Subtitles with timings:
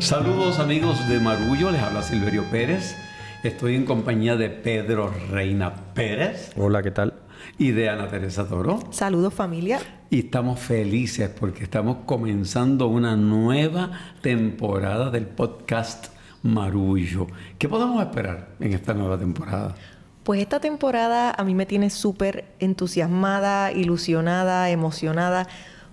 [0.00, 2.96] Saludos amigos de Marullo, les habla Silverio Pérez.
[3.42, 6.52] Estoy en compañía de Pedro Reina Pérez.
[6.56, 7.14] Hola, ¿qué tal?
[7.58, 8.78] Y de Ana Teresa Toro.
[8.90, 9.80] Saludos familia.
[10.08, 13.90] Y estamos felices porque estamos comenzando una nueva
[14.22, 16.06] temporada del podcast
[16.44, 17.26] Marullo.
[17.58, 19.74] ¿Qué podemos esperar en esta nueva temporada?
[20.22, 25.48] Pues esta temporada a mí me tiene súper entusiasmada, ilusionada, emocionada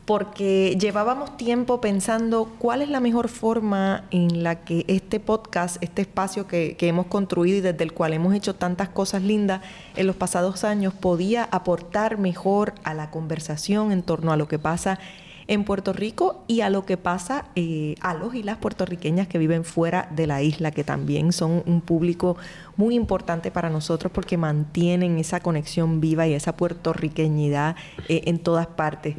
[0.06, 6.04] porque llevábamos tiempo pensando cuál es la mejor forma en la que este podcast, este
[6.04, 9.62] espacio que, hemos construido y desde el cual hemos hecho tantas cosas lindas
[9.96, 14.60] en los pasados años, podía aportar mejor a la conversación en torno a lo que
[14.60, 15.00] pasa
[15.48, 19.40] en Puerto Rico y a lo que pasa eh, a los y las puertorriqueñas que
[19.40, 22.38] viven fuera de la isla, que también son un público
[22.78, 27.76] muy importante para nosotros porque mantienen esa conexión viva y esa puertorriqueñidad
[28.08, 29.16] eh, en todas partes.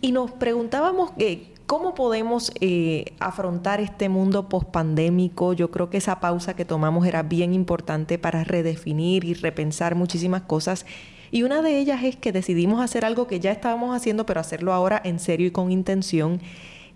[0.00, 5.52] Y nos preguntábamos eh, cómo podemos eh, afrontar este mundo pospandémico.
[5.52, 10.42] Yo creo que esa pausa que tomamos era bien importante para redefinir y repensar muchísimas
[10.42, 10.86] cosas.
[11.30, 14.72] Y una de ellas es que decidimos hacer algo que ya estábamos haciendo, pero hacerlo
[14.72, 16.40] ahora en serio y con intención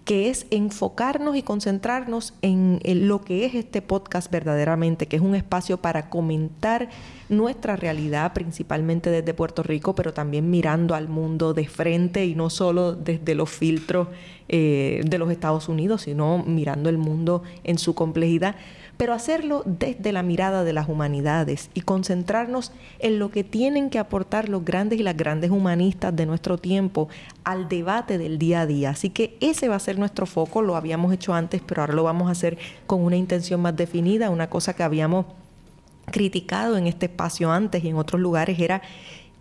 [0.05, 5.35] que es enfocarnos y concentrarnos en, lo que es este podcast verdaderamente, que es un
[5.35, 6.89] espacio para comentar
[7.29, 12.51] nuestra realidad, principalmente desde Puerto Rico, pero también mirando al mundo de frente y no
[12.51, 14.09] solo desde los filtros
[14.49, 18.57] eh, de los Estados Unidos, sino mirando el mundo en su complejidad
[18.97, 23.99] pero hacerlo desde la mirada de las humanidades y concentrarnos en lo que tienen que
[23.99, 27.09] aportar los grandes y las grandes humanistas de nuestro tiempo
[27.45, 28.91] al debate del día a día.
[28.91, 32.05] Así que ese va a ser nuestro foco, lo habíamos hecho antes, pero ahora lo
[32.05, 35.27] vamos a hacer con una intención más definida, una cosa que habíamos
[36.07, 38.83] criticado en este espacio antes y en otros lugares era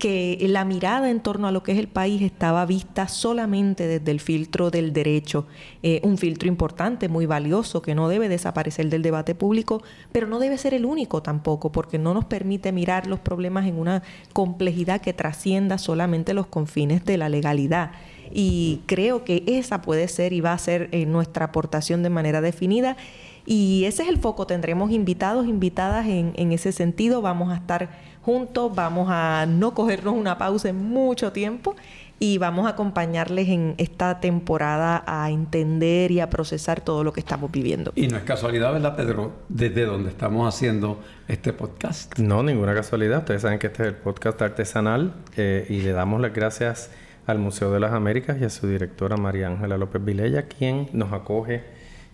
[0.02, 4.10] que la mirada en torno a lo que es el país estaba vista solamente desde
[4.10, 5.46] el filtro del derecho,
[5.84, 10.40] eh, un filtro importante, muy valioso, que no debe desaparecer del debate público, pero no
[10.40, 14.02] debe ser el único tampoco, porque no nos permite mirar los problemas en una
[14.34, 17.92] complejidad que trascienda solamente los confines de la legalidad.
[18.34, 22.42] Y creo que esa puede ser y va a ser eh, nuestra aportación de manera
[22.42, 22.98] definida.
[23.46, 24.48] Y ese es el foco.
[24.48, 27.22] Tendremos invitados, invitadas en, en ese sentido.
[27.22, 27.90] Vamos a estar
[28.22, 31.76] juntos, vamos a no cogernos una pausa en mucho tiempo
[32.20, 37.20] y vamos a acompañarles en esta temporada a entender y a procesar todo lo que
[37.20, 37.94] estamos viviendo.
[37.96, 39.32] Y no es casualidad, ¿verdad, Pedro?
[39.50, 42.20] Desde donde estamos haciendo este podcast.
[42.20, 43.20] No, ninguna casualidad.
[43.20, 46.92] Ustedes saben que este es el podcast artesanal eh, y le damos las gracias
[47.26, 51.14] al Museo de las Américas y a su directora María Ángela López Vilella, quien nos
[51.14, 51.64] acoge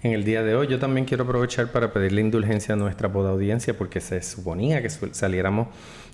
[0.04, 0.68] en el día de hoy.
[0.68, 4.90] Yo también quiero aprovechar para pedirle indulgencia a nuestra poda audiencia porque se suponía que
[4.90, 5.68] saliéramos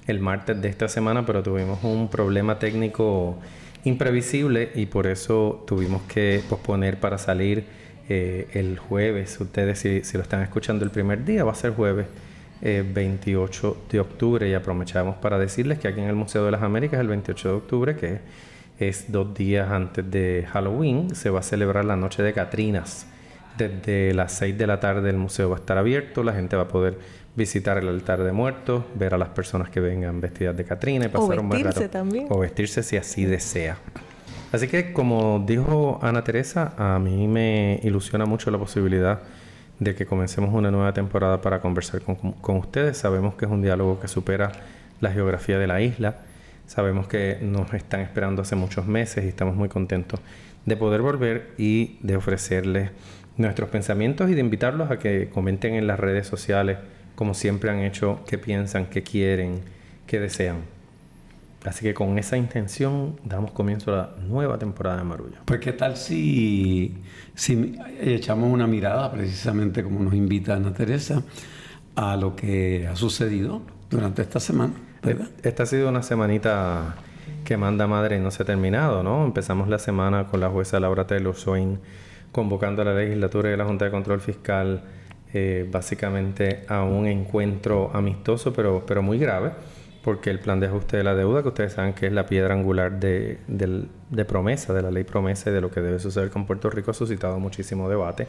[0.07, 3.37] el martes de esta semana, pero tuvimos un problema técnico
[3.83, 7.65] imprevisible y por eso tuvimos que posponer para salir
[8.09, 9.39] eh, el jueves.
[9.39, 12.07] Ustedes si, lo están escuchando el primer día, va a ser jueves
[12.61, 16.61] 28 eh, de octubre y aprovechamos para decirles que aquí en el Museo de las
[16.61, 18.19] Américas el 28 de octubre, que
[18.79, 23.07] es dos días antes de Halloween, se va a celebrar la Noche de Catrinas.
[23.57, 26.63] Desde las 6 de la tarde el museo va a estar abierto, la gente va
[26.63, 26.97] a poder
[27.35, 31.09] visitar el altar de muertos, ver a las personas que vengan vestidas de Catrina y
[31.09, 31.89] pasar un buen rato.
[31.89, 32.27] También.
[32.29, 33.77] O vestirse si así desea.
[34.51, 39.21] Así que como dijo Ana Teresa, a mí me ilusiona mucho la posibilidad
[39.79, 42.97] de que comencemos una nueva temporada para conversar con, con ustedes.
[42.97, 44.51] Sabemos que es un diálogo que supera
[45.01, 46.17] la geografía de la isla.
[46.67, 50.19] Sabemos que nos están esperando hace muchos meses y estamos muy contentos
[50.65, 52.91] de poder volver y de ofrecerles
[53.37, 56.77] nuestros pensamientos y de invitarlos a que comenten en las redes sociales,
[57.15, 59.61] como siempre han hecho, qué piensan, qué quieren,
[60.07, 60.57] qué desean.
[61.65, 65.37] Así que con esa intención damos comienzo a la nueva temporada de Marullo.
[65.45, 66.97] Pues qué tal si,
[67.35, 71.23] si echamos una mirada, precisamente como nos invita Ana Teresa,
[71.95, 74.73] a lo que ha sucedido durante esta semana.
[75.41, 76.95] Esta ha sido una semanita
[77.45, 79.23] que manda madre y no se ha terminado, ¿no?
[79.23, 81.79] Empezamos la semana con la jueza Laura Taylor Swain
[82.33, 84.83] convocando a la legislatura y a la Junta de Control Fiscal
[85.35, 89.51] eh, básicamente a un encuentro amistoso pero, pero muy grave,
[90.03, 92.53] porque el plan de ajuste de la deuda, que ustedes saben que es la piedra
[92.53, 93.37] angular de,
[94.27, 96.93] promesa, de la ley promesa y de lo que debe suceder con Puerto Rico, ha
[96.93, 98.27] suscitado muchísimo debate.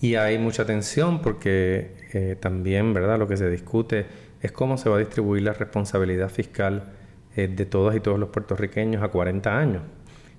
[0.00, 3.18] Y hay mucha tensión porque eh, también, ¿verdad?
[3.18, 4.06] Lo que se discute
[4.42, 6.92] es cómo se va a distribuir la responsabilidad fiscal
[7.36, 9.82] eh, de todos y todos los puertorriqueños a 40 años.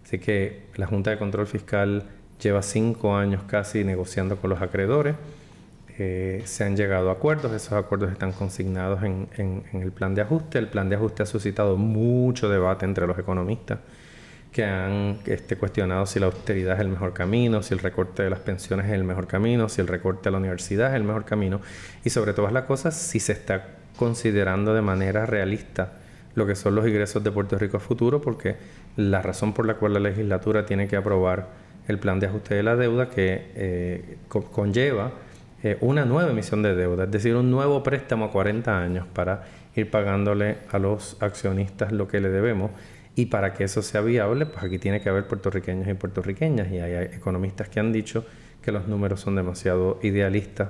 [0.04, 2.04] Así que la Junta de Control Fiscal
[2.42, 5.16] lleva cinco años casi negociando con los acreedores.
[5.98, 10.58] Eh, se han llegado a acuerdos, esos acuerdos están consignados en, el plan de ajuste.
[10.58, 13.80] El plan de ajuste ha suscitado mucho debate entre los economistas
[14.52, 18.30] que han este, cuestionado si la austeridad es el mejor camino, si el recorte de
[18.30, 21.24] las pensiones es el mejor camino, si el recorte a la universidad es el mejor
[21.24, 21.62] camino
[22.04, 25.94] y sobre todas las cosas si se está considerando de manera realista
[26.36, 28.58] lo que son los ingresos de Puerto Rico a futuro porque
[28.98, 32.64] la razón por la cual la legislatura tiene que aprobar el plan de ajuste de
[32.64, 35.12] la deuda que eh, conlleva
[35.64, 39.44] eh, una nueva emisión de deuda, es decir, un nuevo préstamo a 40 años para
[39.76, 42.72] ir pagándole a los accionistas lo que le debemos
[43.16, 46.72] y para que eso sea viable, pues aquí tiene que haber puertorriqueños y puertorriqueñas.
[46.72, 48.26] Y hay economistas que han dicho
[48.62, 50.70] que los números son demasiado idealistas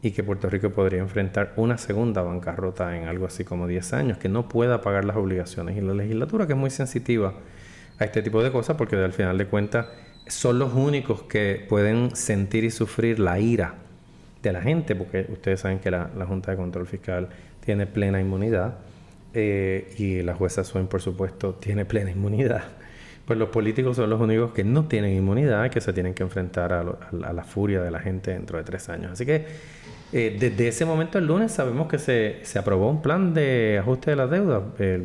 [0.00, 4.18] y que Puerto Rico podría enfrentar una segunda bancarrota en algo así como 10 años,
[4.18, 5.76] que no pueda pagar las obligaciones.
[5.76, 7.34] Y la legislatura, que es muy sensitiva
[7.98, 9.86] a este tipo de cosas, porque al final de cuentas
[10.26, 13.74] son los únicos que pueden sentir y sufrir la ira
[14.42, 17.28] de la gente, porque ustedes saben que la, la Junta de Control Fiscal
[17.64, 18.74] tiene plena inmunidad
[19.34, 22.64] eh, y la jueza Swain, por supuesto, tiene plena inmunidad.
[23.24, 26.22] Pues los políticos son los únicos que no tienen inmunidad y que se tienen que
[26.22, 29.12] enfrentar a, la furia de la gente dentro de tres años.
[29.12, 29.46] Así que
[30.12, 34.10] eh, desde ese momento, el lunes, sabemos que se, se aprobó un plan de ajuste
[34.10, 34.62] de la deuda.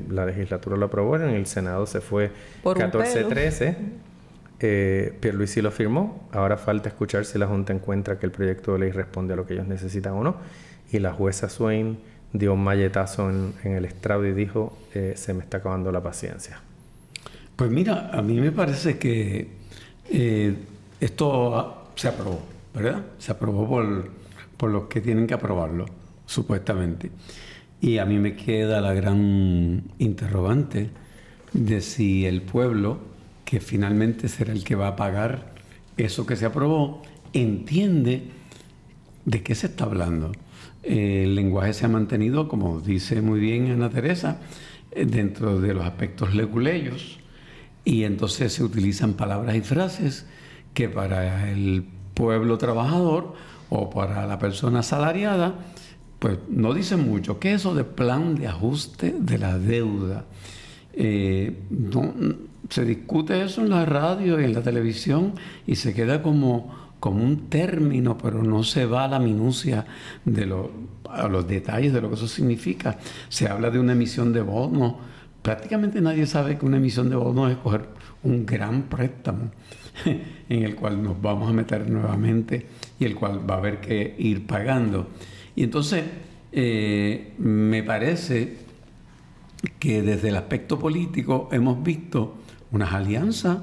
[0.09, 2.31] la legislatura lo aprobó, en el Senado se fue
[2.63, 3.75] 14-13.
[4.59, 6.27] Eh, Pierluisi lo firmó.
[6.31, 9.45] Ahora falta escuchar si la Junta encuentra que el proyecto de ley responde a lo
[9.45, 10.37] que ellos necesitan o no.
[10.91, 11.97] Y la jueza Swain
[12.33, 16.61] dio un malletazo en, el estrado y dijo, eh, se me está acabando la paciencia.
[17.55, 19.47] Pues mira, a mí me parece que
[20.09, 20.55] eh,
[20.99, 22.41] esto se aprobó,
[22.73, 23.01] ¿verdad?
[23.17, 24.09] Se aprobó por,
[24.57, 25.85] por los que tienen que aprobarlo,
[26.25, 27.11] supuestamente.
[27.81, 30.89] Y a mí me queda la gran interrogante
[31.53, 32.99] de si el pueblo,
[33.47, 35.55] que finalmente será el que va a pagar
[35.95, 37.01] eso que se aprobó,
[37.31, 38.27] entiende
[39.23, 40.33] de qué se está hablando
[40.87, 44.39] el lenguaje se ha mantenido, como dice muy bien Ana Teresa,
[44.91, 47.19] eh, dentro de los aspectos leguleyos
[47.83, 50.25] y entonces se utilizan palabras y frases
[50.73, 53.33] que para el pueblo trabajador
[53.69, 55.55] o para la persona asalariada,
[56.19, 57.39] pues no dicen mucho.
[57.39, 60.25] ¿Qué es eso de plan de ajuste de la deuda?
[60.93, 61.63] Eh,
[62.69, 65.33] se discute eso en la radio y en la televisión
[65.65, 69.85] y se queda como como un término, pero no se va a la minucia
[70.25, 70.51] de
[71.09, 72.97] a los detalles de lo que eso significa.
[73.29, 74.95] Se habla de una emisión de bonos.
[75.41, 77.85] Prácticamente nadie sabe que una emisión de bonos es coger
[78.23, 79.51] un gran préstamo
[80.05, 82.65] en el cual nos vamos a meter nuevamente
[82.99, 85.07] y el cual va a haber que ir pagando.
[85.55, 86.03] Y entonces,
[86.51, 88.57] eh, me parece
[89.79, 92.37] que desde el aspecto político hemos visto
[92.71, 93.57] unas alianzas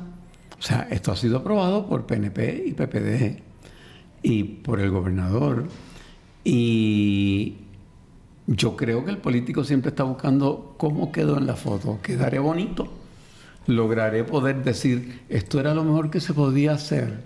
[0.59, 3.43] o sea, esto ha sido aprobado por PNP y PPD
[4.23, 5.69] y por el gobernador.
[6.43, 7.57] Y
[8.47, 12.01] yo creo que el político siempre está buscando cómo quedó en la foto.
[12.03, 12.89] Quedaré bonito.
[13.67, 17.25] Lograré poder decir, esto era lo mejor que se podía hacer.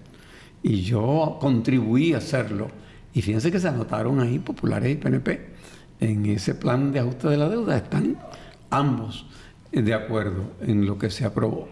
[0.63, 2.69] Y yo contribuí a hacerlo.
[3.15, 5.49] Y fíjense que se anotaron ahí populares y PNP.
[6.01, 8.19] En ese plan de ajuste de la deuda están
[8.71, 9.27] ambos
[9.73, 11.69] de acuerdo en lo que se aprobó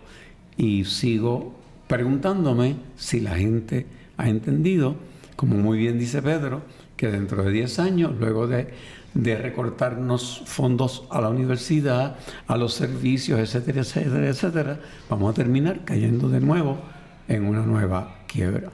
[0.57, 1.55] y sigo
[1.87, 4.97] preguntándome si la gente ha entendido,
[5.37, 6.63] como muy bien dice Pedro,
[6.97, 8.69] que dentro de 10 años, luego de,
[9.15, 12.17] recortarnos fondos a la universidad,
[12.47, 16.79] a los servicios, etcétera, etcétera, etcétera, vamos a terminar cayendo de nuevo
[17.27, 18.71] en una nueva quiebra.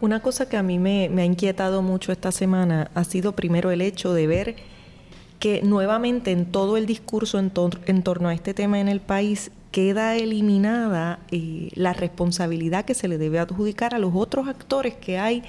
[0.00, 3.80] Una cosa que a mí me, ha inquietado mucho esta semana ha sido primero el
[3.80, 4.56] hecho de ver
[5.44, 7.52] que nuevamente en todo el discurso en,
[7.84, 13.08] en torno a este tema en el país queda eliminada eh, la responsabilidad que se
[13.08, 15.42] le debe adjudicar a los otros actores que hay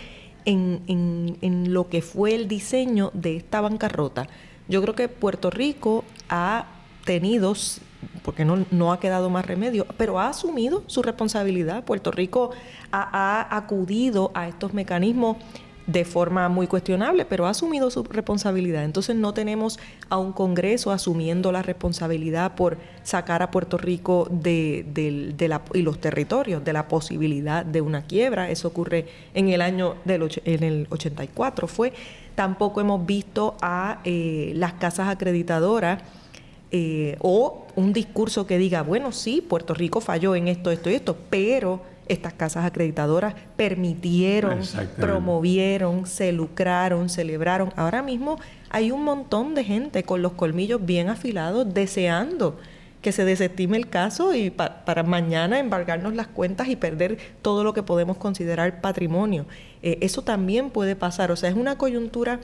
[0.43, 4.27] en, lo que fue el diseño de esta bancarrota.
[4.67, 6.65] Yo creo que Puerto Rico ha
[7.05, 7.53] tenido,
[8.21, 11.85] porque no, no ha quedado más remedio, pero ha asumido su responsabilidad.
[11.85, 12.49] Puerto Rico
[12.91, 15.37] ha acudido a estos mecanismos
[15.87, 18.83] de forma muy cuestionable, pero ha asumido su responsabilidad.
[18.83, 25.35] Entonces no tenemos a un Congreso asumiendo la responsabilidad por sacar a Puerto Rico de,
[25.47, 28.49] la, y los territorios de la posibilidad de una quiebra.
[28.49, 31.93] Eso ocurre en el año del en el 84 fue.
[32.33, 36.01] Tampoco hemos visto a eh, las casas acreditadoras
[36.71, 40.95] eh, o un discurso que diga, bueno, sí, Puerto Rico falló en esto, esto y
[40.95, 44.59] esto, pero estas casas acreditadoras permitieron,
[44.97, 47.73] promovieron, se lucraron, celebraron.
[47.75, 48.37] Ahora mismo
[48.69, 52.57] hay un montón de gente con los colmillos bien afilados deseando
[53.01, 57.71] que se desestime el caso y para mañana embargarnos las cuentas y perder todo lo
[57.71, 59.45] que podemos considerar patrimonio.
[59.83, 62.39] Eh, eso también puede pasar, o sea, es una coyuntura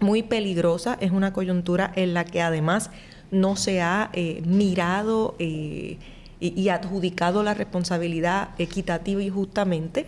[0.00, 2.90] muy peligrosa, es una coyuntura en la que además
[3.30, 5.98] no se ha eh, mirado eh,
[6.48, 10.06] y, adjudicado la responsabilidad equitativa y justamente.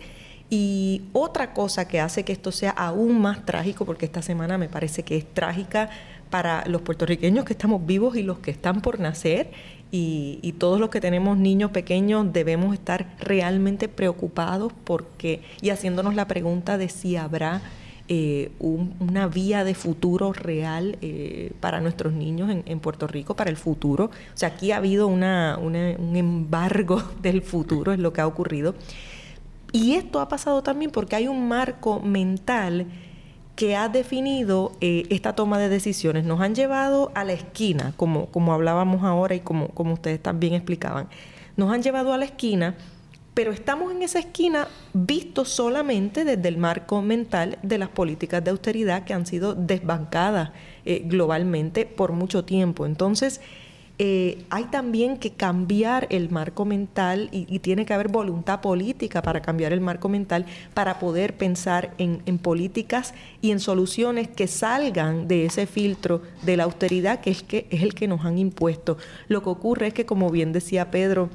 [0.49, 4.69] Y otra cosa que hace que esto sea aún más trágico, porque esta semana me
[4.69, 5.89] parece que es trágica
[6.29, 9.51] para los puertorriqueños que estamos vivos y los que están por nacer,
[9.91, 16.27] y, todos los que tenemos niños pequeños debemos estar realmente preocupados porque y haciéndonos la
[16.27, 17.61] pregunta de si habrá
[18.09, 23.57] eh, una vía de futuro real eh, para nuestros niños en, Puerto Rico, para el
[23.57, 24.05] futuro.
[24.05, 28.75] O sea, aquí ha habido un embargo del futuro, es lo que ha ocurrido.
[29.71, 32.87] Y esto ha pasado también porque hay un marco mental
[33.57, 36.23] que ha definido eh, esta toma de decisiones.
[36.23, 40.53] Nos han llevado a la esquina, como, como hablábamos ahora y como, como ustedes también
[40.53, 41.09] explicaban.
[41.57, 42.75] Nos han llevado a la esquina
[43.37, 48.49] pero estamos en esa esquina vistos solamente desde el marco mental de las políticas de
[48.49, 50.49] austeridad que han sido desbancadas
[50.85, 52.87] eh, globalmente por mucho tiempo.
[52.87, 53.39] Entonces,
[53.99, 59.43] eh, hay también que cambiar el marco mental y, tiene que haber voluntad política para
[59.43, 65.27] cambiar el marco mental para poder pensar en, en, políticas y en soluciones que salgan
[65.27, 68.97] de ese filtro de la austeridad que es, que es el que nos han impuesto.
[69.27, 71.29] Lo que ocurre es que, como bien decía Pedro,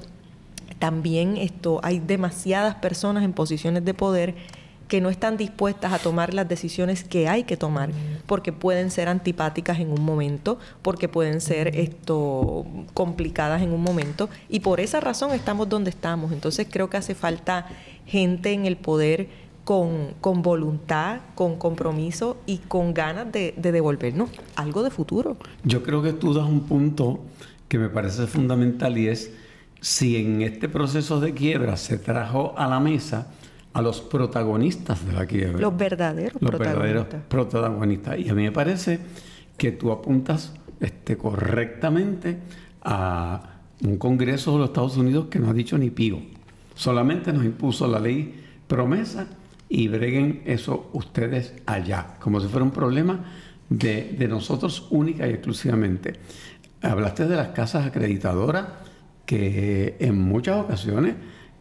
[0.82, 4.34] también esto, hay demasiadas personas en posiciones de poder
[4.88, 7.90] que no están dispuestas a tomar las decisiones que hay que tomar,
[8.26, 14.28] porque pueden ser antipáticas en un momento, porque pueden ser esto complicadas en un momento,
[14.48, 16.32] y por esa razón estamos donde estamos.
[16.32, 17.68] Entonces creo que hace falta
[18.04, 19.28] gente en el poder
[19.62, 25.36] con, con voluntad, con compromiso y con ganas de, de devolvernos algo de futuro.
[25.62, 27.20] Yo creo que tú das un punto
[27.68, 29.30] que me parece fundamental y es
[29.82, 33.32] si en este proceso de quiebra se trajo a la mesa
[33.72, 35.60] a los protagonistas de la quiebra.
[35.60, 38.18] Los verdaderos los verdaderos protagonistas.
[38.18, 39.00] Y a mí me parece
[39.56, 42.38] que tú apuntas este, correctamente
[42.82, 46.20] a un Congreso de los Estados Unidos que no ha dicho ni pío.
[46.76, 49.26] Solamente nos impuso la ley promesa
[49.68, 53.24] y breguen eso ustedes allá, como si fuera un problema
[53.68, 56.20] de, de nosotros única y exclusivamente.
[56.82, 58.66] Hablaste de las casas acreditadoras
[59.26, 61.14] que en muchas ocasiones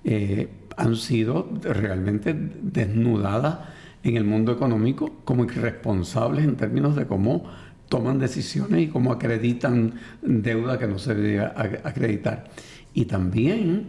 [0.04, 3.60] eh, han sido realmente desnudadas
[4.04, 7.44] en el mundo económico como irresponsables en términos de cómo
[7.88, 12.50] toman decisiones y cómo acreditan deuda que no se debe acreditar.
[12.94, 13.88] Y también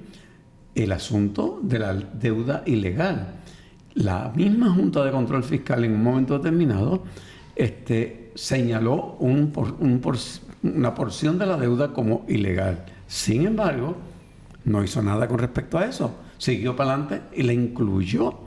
[0.75, 3.35] el asunto de la deuda ilegal.
[3.95, 7.05] La misma Junta de Control Fiscal en un momento determinado
[7.55, 9.53] este, señaló un
[10.63, 12.85] una porción de la deuda como ilegal.
[13.13, 13.95] Sin embargo,
[14.65, 16.15] no hizo nada con respecto a eso.
[16.39, 18.39] Siguió para adelante y la incluyó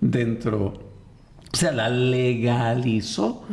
[0.00, 0.72] dentro,
[1.52, 3.44] o sea, la legalizó.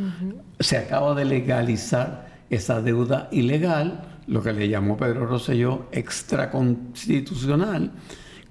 [0.62, 7.92] Se acaba de legalizar esa deuda ilegal, lo que le llamó Pedro Rosselló extraconstitucional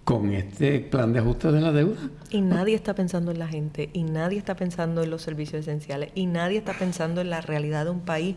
[0.04, 2.00] con este plan de ajuste de la deuda.
[2.30, 6.10] Y nadie está pensando en la gente, y nadie está pensando en los servicios esenciales,
[6.14, 8.36] y nadie está pensando en la realidad de un país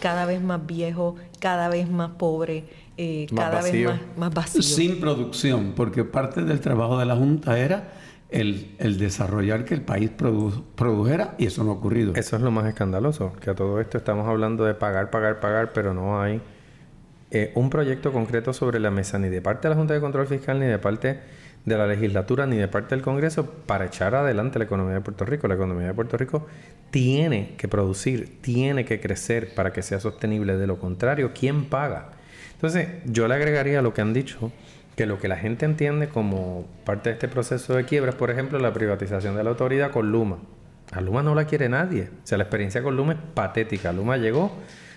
[0.00, 2.64] cada vez más viejo, cada vez más pobre,
[2.96, 4.62] eh, cada vez más, vacío.
[4.62, 7.92] Sin producción, porque parte del trabajo de la Junta era
[8.28, 12.14] el, desarrollar que el país produjera y eso no ha ocurrido.
[12.14, 15.72] Eso es lo más escandaloso, que a todo esto estamos hablando de pagar, pagar, pagar,
[15.72, 16.40] pero no hay
[17.30, 20.26] eh, un proyecto concreto sobre la mesa ni de parte de la Junta de Control
[20.26, 21.20] Fiscal ni de parte
[21.64, 25.24] de la legislatura ni de parte del Congreso para echar adelante la economía de Puerto
[25.24, 25.48] Rico.
[25.48, 26.46] La economía de Puerto Rico
[26.90, 30.56] tiene que producir, tiene que crecer para que sea sostenible.
[30.56, 32.10] De lo contrario, ¿quién paga?
[32.62, 34.52] Entonces, yo le agregaría lo que han dicho,
[34.94, 38.30] que lo que la gente entiende como parte de este proceso de quiebra es, por
[38.30, 40.38] ejemplo, la privatización de la autoridad con Luma.
[40.92, 42.10] A Luma no la quiere nadie.
[42.22, 43.92] O sea, la experiencia con Luma es patética.
[43.92, 44.52] Luma llegó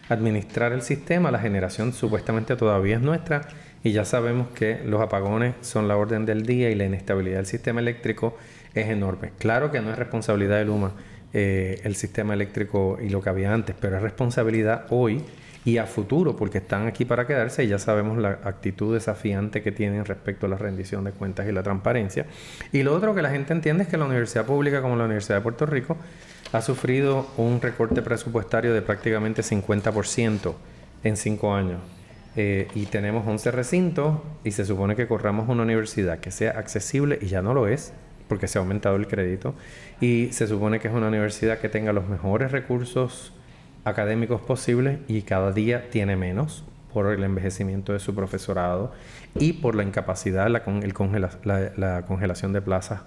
[0.07, 3.47] a administrar el sistema, la generación supuestamente todavía es nuestra
[3.83, 7.47] y ya sabemos que los apagones son la orden del día y la inestabilidad del
[7.47, 8.37] sistema eléctrico
[8.75, 9.31] es enorme.
[9.39, 10.91] Claro que no es responsabilidad de Luma
[11.33, 15.23] eh, el sistema eléctrico y lo que había antes, pero es responsabilidad hoy
[15.65, 19.71] y a futuro, porque están aquí para quedarse y ya sabemos la actitud desafiante que
[19.71, 22.27] tienen respecto a la rendición de cuentas y la transparencia.
[22.71, 25.37] Y lo otro que la gente entiende es que la universidad pública como la Universidad
[25.37, 25.97] de Puerto Rico
[26.51, 30.53] ha sufrido un recorte presupuestario de prácticamente 50%
[31.03, 31.79] en cinco años.
[32.37, 37.17] Eh, y tenemos 11 recintos y se supone que corramos una universidad que sea accesible
[37.21, 37.93] y ya no lo es
[38.27, 39.55] porque se ha aumentado el crédito
[40.01, 43.31] y se supone que es una universidad que tenga los mejores recursos
[43.85, 48.91] académicos posibles y cada día tiene menos por el envejecimiento de su profesorado
[49.35, 53.01] y por la incapacidad, la, el la, congelación de plazas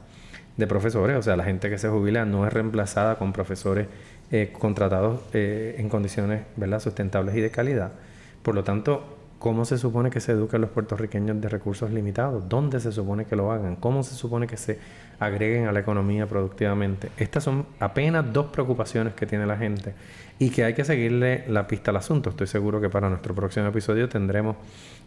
[0.56, 1.16] de profesores.
[1.16, 3.88] O sea, la gente que se jubila no es reemplazada con profesores
[4.30, 6.80] eh, contratados eh, en condiciones ¿verdad?
[6.80, 7.92] sustentables y de calidad.
[8.42, 12.48] Por lo tanto, ¿Cómo se supone que se eduquen los puertorriqueños de recursos limitados?
[12.48, 13.76] ¿Dónde se supone que lo hagan?
[13.76, 14.80] ¿Cómo se supone que se
[15.20, 17.10] agreguen a la economía productivamente?
[17.16, 19.94] Estas son apenas dos preocupaciones que tiene la gente
[20.38, 22.30] y que hay que seguirle la pista al asunto.
[22.30, 24.56] Estoy seguro que para nuestro próximo episodio tendremos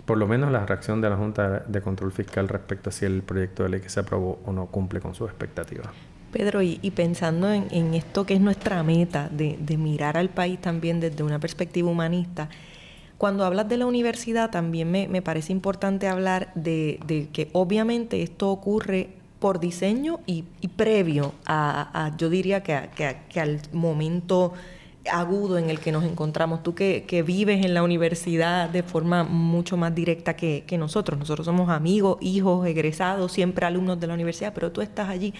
[0.06, 3.22] por lo menos la reacción de la Junta de Control Fiscal respecto a si el
[3.22, 5.90] proyecto de ley que se aprobó o no cumple con sus expectativas.
[6.32, 11.24] Pedro, y, pensando en, esto que es nuestra meta, de, mirar al país también desde
[11.24, 12.50] una perspectiva humanista,
[13.18, 19.10] cuando hablas de la universidad, también me, parece importante hablar de, que obviamente esto ocurre
[19.40, 20.44] por diseño y,
[20.76, 24.54] previo a, yo diría que, al momento
[25.12, 26.64] agudo en el que nos encontramos.
[26.64, 31.20] Tú que, vives en la universidad de forma mucho más directa que, nosotros.
[31.20, 35.34] Nosotros somos amigos, hijos, egresados, siempre alumnos de la universidad, pero tú estás allí.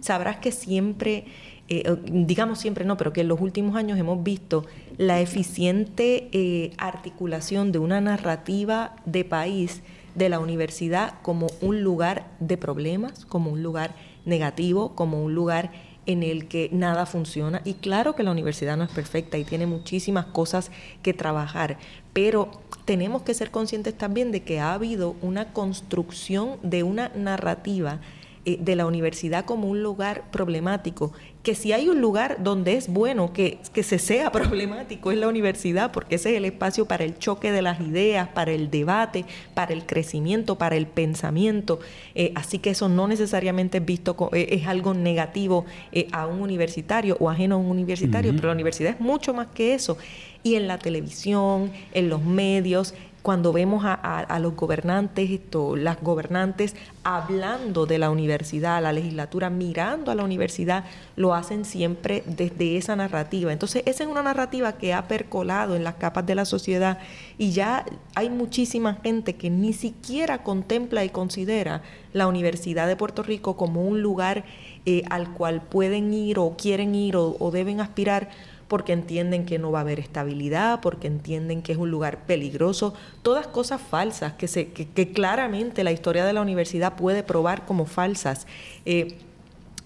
[0.00, 1.24] Sabrás que siempre
[1.68, 4.66] eh, digamos siempre no, pero que en los últimos años hemos visto
[4.98, 9.82] la eficiente eh, articulación de una narrativa de país
[10.14, 15.70] de la universidad como un lugar de problemas, como un lugar negativo, como un lugar
[16.06, 17.62] en el que nada funciona.
[17.64, 20.70] Y claro que la universidad no es perfecta y tiene muchísimas cosas
[21.02, 21.78] que trabajar,
[22.12, 22.50] pero
[22.84, 28.00] tenemos que ser conscientes también de que ha habido una construcción de una narrativa
[28.44, 31.12] eh, de la universidad como un lugar problemático,
[31.44, 35.28] que si hay un lugar donde es bueno que, que se sea problemático es la
[35.28, 39.24] universidad, porque ese es el espacio para el choque de las ideas, para el debate,
[39.54, 41.78] para el crecimiento, para el pensamiento.
[42.16, 45.64] Eh, así que eso no necesariamente es visto eh, es algo negativo
[46.10, 49.74] a un universitario o ajeno a un universitario, pero la universidad es mucho más que
[49.74, 49.98] eso.
[50.42, 56.74] Y en la televisión, en los medios, cuando vemos a, los gobernantes, esto, las gobernantes
[57.04, 62.96] hablando de la universidad, la legislatura mirando a la universidad, lo hacen siempre desde esa
[62.96, 63.52] narrativa.
[63.52, 66.98] Entonces, esa es una narrativa que ha percolado en las capas de la sociedad
[67.38, 67.86] y ya
[68.16, 71.82] hay muchísima gente que ni siquiera contempla y considera
[72.12, 74.44] la Universidad de Puerto Rico como un lugar
[74.84, 78.30] eh, al cual pueden ir o quieren ir o deben aspirar
[78.72, 82.94] porque entienden que no va a haber estabilidad, porque entienden que es un lugar peligroso,
[83.20, 87.84] todas cosas falsas que, se, que, claramente la historia de la universidad puede probar como
[87.84, 88.46] falsas.
[88.86, 89.18] Eh,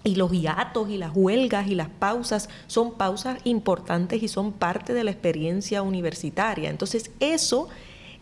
[0.05, 4.95] y los hiatos y las huelgas y las pausas son pausas importantes y son parte
[4.95, 6.71] de la experiencia universitaria.
[6.71, 7.69] Entonces eso,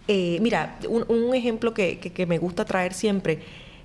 [0.09, 3.41] eh, mira, un, ejemplo que, que, me gusta traer siempre,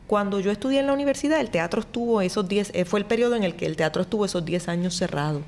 [0.07, 3.35] cuando yo estudié en la universidad, el teatro estuvo esos 10, eh, fue el periodo
[3.35, 5.41] en el que el teatro estuvo esos 10 años cerrado.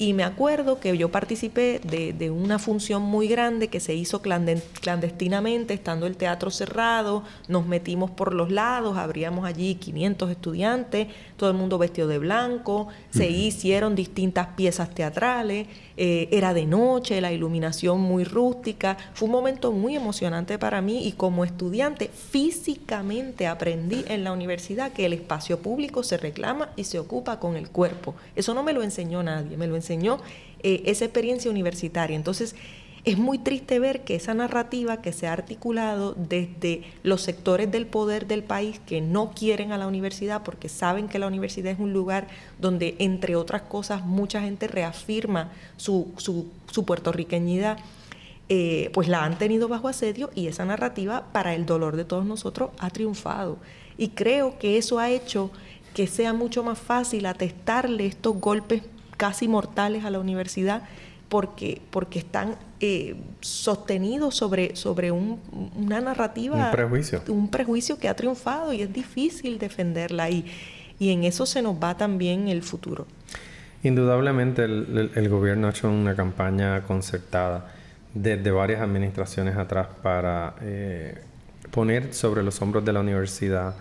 [0.00, 5.74] Y me acuerdo que yo participé de, una función muy grande que se hizo clandestinamente,
[5.74, 11.08] estando el teatro cerrado, nos metimos por los lados, abríamos allí 500 estudiantes,
[11.40, 17.18] todo el mundo vestido de blanco, se hicieron distintas piezas teatrales, eh, era de noche,
[17.22, 23.46] la iluminación muy rústica, fue un momento muy emocionante para mí y como estudiante físicamente
[23.46, 27.70] aprendí en la universidad que el espacio público se reclama y se ocupa con el
[27.70, 28.14] cuerpo.
[28.36, 30.18] Eso no me lo enseñó nadie, me lo enseñó
[30.62, 32.16] eh, esa experiencia universitaria.
[32.16, 32.54] Entonces,
[33.04, 37.86] es muy triste ver que esa narrativa que se ha articulado desde los sectores del
[37.86, 41.78] poder del país que no quieren a la universidad porque saben que la universidad es
[41.78, 47.78] un lugar donde, entre otras cosas, mucha gente reafirma su, su, puertorriqueñidad,
[48.50, 52.26] eh, pues la han tenido bajo asedio y esa narrativa, para el dolor de todos
[52.26, 53.58] nosotros, ha triunfado.
[53.96, 55.50] Y creo que eso ha hecho
[55.94, 58.82] que sea mucho más fácil atestarle estos golpes
[59.16, 60.82] casi mortales a la universidad
[61.30, 66.66] porque, porque están eh, sostenidos sobre, sobre una narrativa.
[66.66, 67.22] Un prejuicio.
[67.28, 70.44] Un prejuicio que ha triunfado y es difícil defenderla y,
[70.98, 73.06] y en eso se nos va también el futuro.
[73.84, 77.72] Indudablemente el, gobierno ha hecho una campaña concertada
[78.12, 81.14] desde varias administraciones atrás para eh,
[81.70, 83.76] poner sobre los hombros de la universidad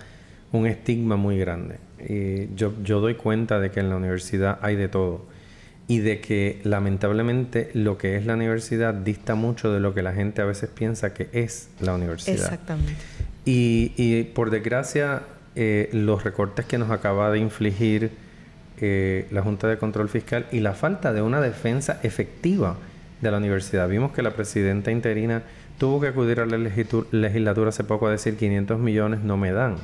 [0.52, 1.80] un estigma muy grande.
[2.08, 5.26] Y yo, yo doy cuenta de que en la universidad hay de todo
[5.90, 10.14] y de que lamentablemente lo que es la universidad dista mucho de lo que la
[10.14, 12.36] gente a veces piensa que es la universidad.
[12.36, 12.94] Exactamente.
[13.44, 15.24] Y, y por desgracia,
[15.56, 18.12] eh, los recortes que nos acaba de infligir
[18.80, 22.78] eh, la Junta de Control Fiscal y la falta de una defensa efectiva
[23.20, 23.90] de la universidad.
[23.90, 25.42] Vimos que la presidenta interina
[25.80, 29.78] tuvo que acudir a la legislatura hace poco a decir 500 millones no me dan.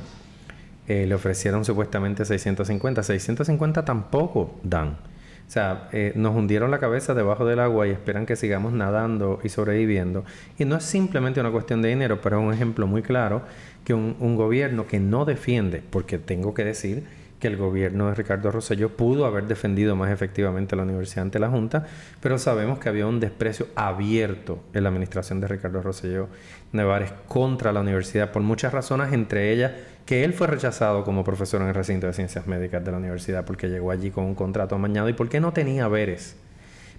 [0.86, 3.02] Eh, le ofrecieron supuestamente 650.
[3.02, 4.96] 650 tampoco dan.
[5.46, 9.38] O sea, eh, nos hundieron la cabeza debajo del agua y esperan que sigamos nadando
[9.44, 10.24] y sobreviviendo.
[10.58, 13.42] Y no es simplemente una cuestión de dinero, pero es un ejemplo muy claro
[13.84, 17.04] que un, gobierno que no defiende, porque tengo que decir
[17.38, 21.38] que el gobierno de Ricardo Rosselló pudo haber defendido más efectivamente a la universidad ante
[21.38, 21.86] la Junta,
[22.20, 26.28] pero sabemos que había un desprecio abierto en la administración de Ricardo Rosselló
[26.72, 29.72] Nevares contra la universidad por muchas razones, entre ellas
[30.06, 33.44] que él fue rechazado como profesor en el recinto de ciencias médicas de la universidad
[33.44, 36.36] porque llegó allí con un contrato amañado y porque no tenía veres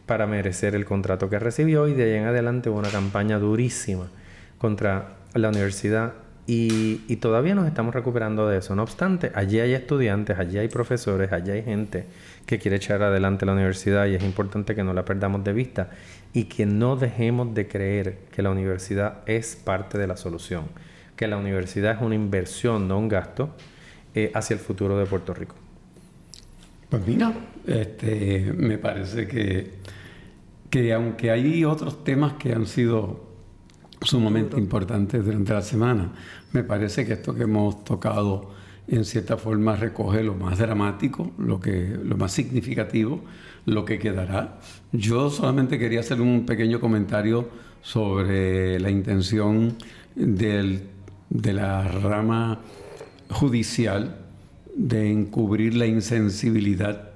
[0.06, 4.10] para merecer el contrato que recibió y de ahí en adelante hubo una campaña durísima
[4.58, 6.14] contra la universidad
[6.50, 8.74] y, todavía nos estamos recuperando de eso.
[8.74, 12.06] No obstante, allí hay estudiantes, allí hay profesores, allí hay gente
[12.46, 15.90] que quiere echar adelante la universidad y es importante que no la perdamos de vista
[16.34, 20.68] y que no dejemos de creer que la universidad es parte de la solución,
[21.18, 23.50] que la universidad es una inversión, no un gasto,
[24.16, 25.56] eh, hacia el futuro de Puerto Rico.
[26.90, 27.34] Pues mira,
[27.66, 29.74] este, me parece que,
[30.70, 33.28] que aunque hay otros temas que han sido
[34.02, 36.12] sumamente importantes durante la semana.
[36.52, 38.52] Me parece que esto que hemos tocado
[38.88, 43.22] en cierta forma recoge lo más dramático, lo, que, lo más significativo,
[43.66, 44.60] lo que quedará.
[44.92, 47.50] Yo solamente quería hacer un pequeño comentario
[47.82, 49.76] sobre la intención
[50.16, 50.84] del,
[51.38, 52.60] de la rama
[53.30, 54.18] judicial
[54.76, 57.12] de encubrir la insensibilidad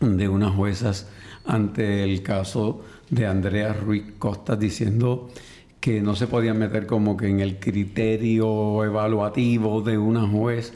[0.00, 1.08] de unas juezas
[1.46, 5.30] ante el caso de Andrea Ruiz Costa diciendo
[5.78, 10.74] que no se podían meter como que en el criterio evaluativo de una juez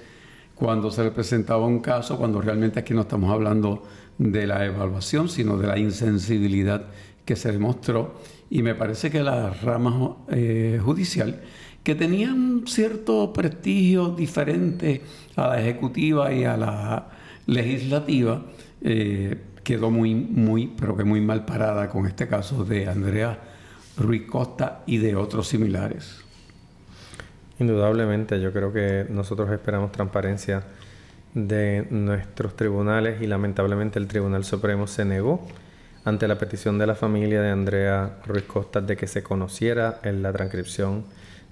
[0.54, 3.82] cuando se le presentaba un caso, cuando realmente aquí no estamos hablando
[4.18, 6.86] de la evaluación, sino de la insensibilidad
[7.24, 8.14] que se demostró.
[8.50, 11.40] Y me parece que la rama eh, judicial,
[11.84, 15.02] que tenía un cierto prestigio diferente
[15.36, 17.08] a la ejecutiva y a la
[17.46, 18.42] legislativa,
[18.82, 23.38] eh, quedó muy, muy, pero que muy mal parada con este caso de Andrea
[23.98, 26.24] Ruiz Costa y de otros similares.
[27.58, 30.64] Indudablemente, yo creo que nosotros esperamos transparencia
[31.34, 35.46] de nuestros tribunales y lamentablemente el Tribunal Supremo se negó
[36.04, 40.22] ante la petición de la familia de Andrea Ruiz Costa de que se conociera en
[40.22, 41.04] la transcripción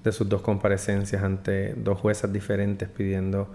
[0.05, 3.49] de sus dos comparecencias ante dos juezas diferentes pidiendo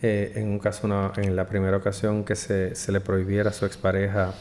[0.00, 3.66] eh, en un caso en la primera ocasión que se, se le prohibiera a su
[3.66, 4.32] expareja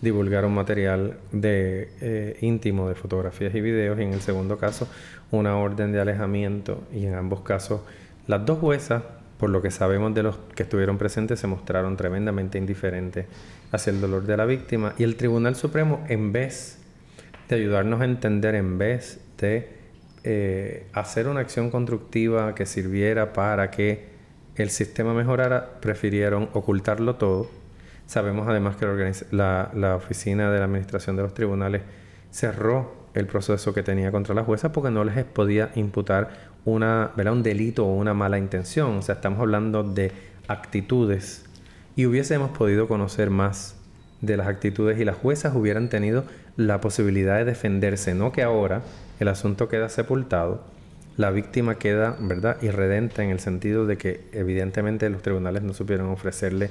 [0.00, 4.88] divulgar un material de eh, íntimo de fotografías y videos y en el segundo caso
[5.30, 6.82] una orden de alejamiento.
[6.92, 7.80] Y en ambos casos
[8.26, 9.02] las dos juezas
[9.38, 13.26] por lo que sabemos de los que estuvieron presentes se mostraron tremendamente indiferentes
[13.70, 14.94] hacia el dolor de la víctima.
[14.98, 16.78] Y el Tribunal Supremo en vez
[17.48, 19.81] de ayudarnos a entender en vez de
[20.24, 24.12] eh, hacer una acción constructiva que sirviera para que
[24.54, 27.50] el sistema mejorara prefirieron ocultarlo todo.
[28.06, 28.86] Sabemos además que
[29.30, 31.82] la, Oficina de la Administración de los Tribunales
[32.30, 37.42] cerró el proceso que tenía contra la jueza porque no les podía imputar una, un
[37.42, 38.98] delito o una mala intención.
[38.98, 40.12] O sea, estamos hablando de
[40.46, 41.46] actitudes.
[41.96, 43.76] Y hubiésemos podido conocer más
[44.20, 46.24] de las actitudes y las juezas hubieran tenido
[46.56, 48.82] la posibilidad de defenderse, no que ahora
[49.22, 50.64] el asunto queda sepultado,
[51.16, 56.08] la víctima queda, ¿verdad?, irredenta en el sentido de que evidentemente los tribunales no supieron
[56.08, 56.70] ofrecerle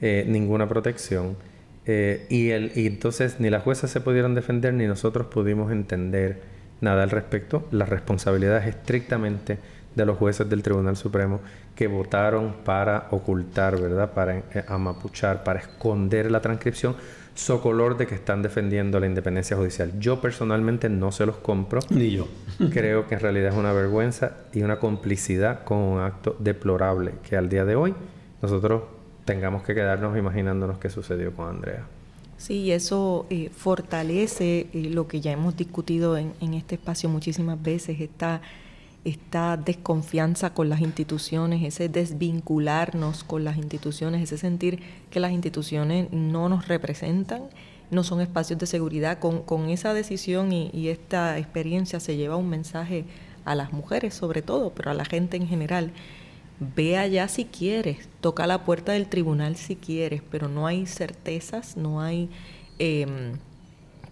[0.00, 1.36] eh, ninguna protección.
[1.84, 6.40] Eh, y, el, y entonces ni las juezas se pudieron defender ni nosotros pudimos entender
[6.80, 7.66] nada al respecto.
[7.70, 9.58] La responsabilidad es estrictamente
[9.94, 11.40] de los jueces del Tribunal Supremo
[11.74, 14.12] que votaron para ocultar, ¿verdad?
[14.12, 16.96] Para eh, amapuchar, para esconder la transcripción,
[17.62, 19.98] color de que están defendiendo la independencia judicial.
[19.98, 21.80] Yo personalmente no se los compro.
[21.90, 22.28] Ni yo.
[22.72, 27.36] Creo que en realidad es una vergüenza y una complicidad con un acto deplorable que
[27.36, 27.94] al día de hoy
[28.42, 28.82] nosotros
[29.24, 31.84] tengamos que quedarnos imaginándonos qué sucedió con Andrea.
[32.38, 38.00] Sí, eso eh, fortalece eh, lo que ya hemos discutido en, este espacio muchísimas veces,
[38.00, 38.42] esta,
[39.06, 46.08] esta desconfianza con las instituciones, ese desvincularnos con las instituciones, ese sentir que las instituciones
[46.10, 47.42] no nos representan,
[47.92, 49.20] no son espacios de seguridad.
[49.20, 53.04] Con, con esa decisión y, esta experiencia se lleva un mensaje
[53.44, 55.92] a las mujeres sobre todo, pero a la gente en general
[56.58, 61.76] ve allá si quieres, toca la puerta del tribunal si quieres, pero no hay certezas,
[61.76, 62.28] no hay
[62.80, 63.34] em,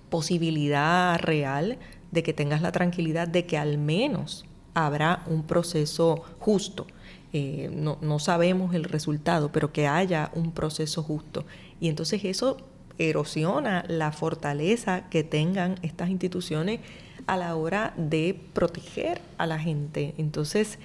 [0.08, 1.78] posibilidad real
[2.12, 4.44] de que tengas la tranquilidad de que al menos
[4.74, 6.86] habrá un proceso justo.
[7.32, 11.44] Eh, no, no sabemos el resultado, pero que haya un proceso justo.
[11.80, 12.58] Y entonces eso
[12.98, 16.80] erosiona la fortaleza que tengan estas instituciones
[17.26, 20.14] a la hora de proteger a la gente.
[20.18, 20.78] Entonces,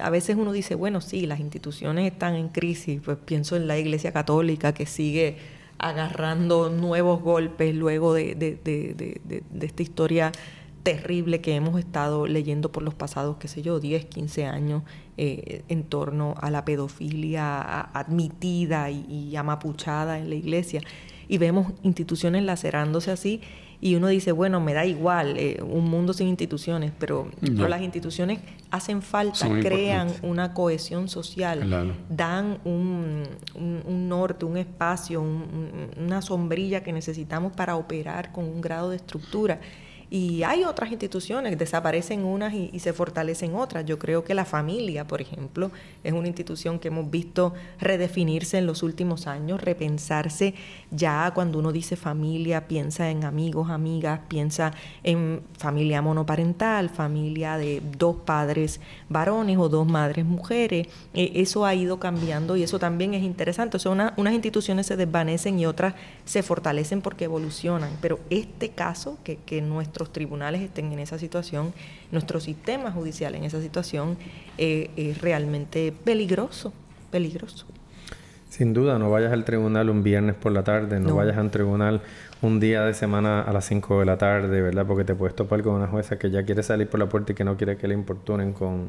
[0.00, 3.78] a veces uno dice, bueno, sí, las instituciones están en crisis, pues pienso en la
[3.78, 5.36] Iglesia Católica que sigue
[5.78, 8.58] agarrando nuevos golpes luego de,
[9.60, 10.32] esta historia
[10.82, 14.82] terrible que hemos estado leyendo por los pasados, qué sé yo, 10, 15 años
[15.16, 20.80] eh, en torno a la pedofilia admitida y, y amapuchada en la iglesia.
[21.28, 23.40] Y vemos instituciones lacerándose así
[23.82, 28.40] y uno dice, bueno, me da igual, eh, un mundo sin instituciones, pero, las instituciones
[28.70, 33.22] hacen falta, crean una cohesión social, dan un,
[34.08, 35.22] norte, un espacio,
[35.96, 39.60] una sombrilla que necesitamos para operar con un grado de estructura.
[40.12, 43.84] Y hay otras instituciones, desaparecen unas y, se fortalecen otras.
[43.84, 45.70] Yo creo que la familia, por ejemplo,
[46.02, 50.54] es una institución que hemos visto redefinirse en los últimos años, repensarse
[50.90, 54.72] ya cuando uno dice familia, piensa en amigos, amigas, piensa
[55.04, 60.88] en familia monoparental, familia de dos padres varones o dos madres mujeres.
[61.14, 63.76] E, eso ha ido cambiando y eso también es interesante.
[63.76, 65.94] O sea, unas instituciones se desvanecen y otras
[66.24, 67.90] se fortalecen porque evolucionan.
[68.00, 71.74] Pero este caso, que, que nuestro tribunales estén en esa situación,
[72.10, 74.16] nuestro sistema judicial en esa situación,
[74.56, 76.72] eh, es realmente peligroso,
[77.10, 77.66] peligroso.
[78.48, 82.02] Sin duda, no vayas al tribunal un viernes por la tarde, no, vayas al tribunal
[82.42, 84.84] un día de semana a las 5 de la tarde, ¿verdad?
[84.86, 87.34] Porque te puedes topar con una jueza que ya quiere salir por la puerta y
[87.36, 88.88] que no quiere que le importunen con,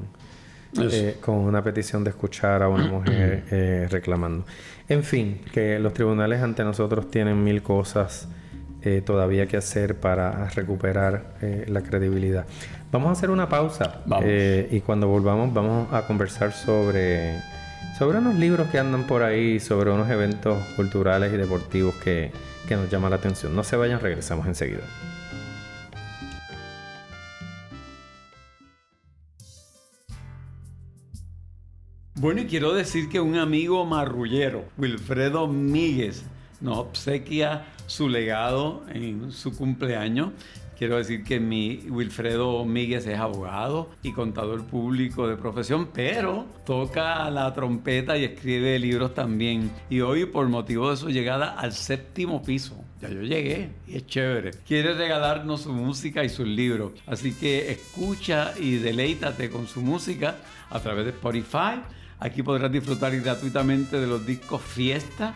[0.79, 4.45] eh, con una petición de escuchar a una mujer eh, reclamando.
[4.89, 8.27] En fin, que los tribunales ante nosotros tienen mil cosas
[8.83, 12.45] eh, todavía que hacer para recuperar eh, la credibilidad.
[12.91, 17.39] Vamos a hacer una pausa eh, y cuando volvamos vamos a conversar sobre,
[17.97, 22.31] sobre unos libros que andan por ahí, sobre unos eventos culturales y deportivos que,
[22.67, 23.55] que nos llaman la atención.
[23.55, 24.81] No se vayan, regresamos enseguida.
[32.15, 36.23] Bueno, y quiero decir que un amigo marrullero, Wilfredo Míguez,
[36.59, 40.29] nos obsequia su legado en su cumpleaños.
[40.77, 47.29] Quiero decir que mi Wilfredo Míguez es abogado y contador público de profesión, pero toca
[47.29, 49.69] la trompeta y escribe libros también.
[49.89, 54.07] Y hoy, por motivo de su llegada al séptimo piso, ya yo llegué y es
[54.07, 54.51] chévere.
[54.65, 56.93] Quiere regalarnos su música y sus libros.
[57.05, 60.37] Así que escucha y deleítate con su música
[60.69, 61.81] a través de Spotify.
[62.19, 65.35] Aquí podrás disfrutar gratuitamente de los discos Fiesta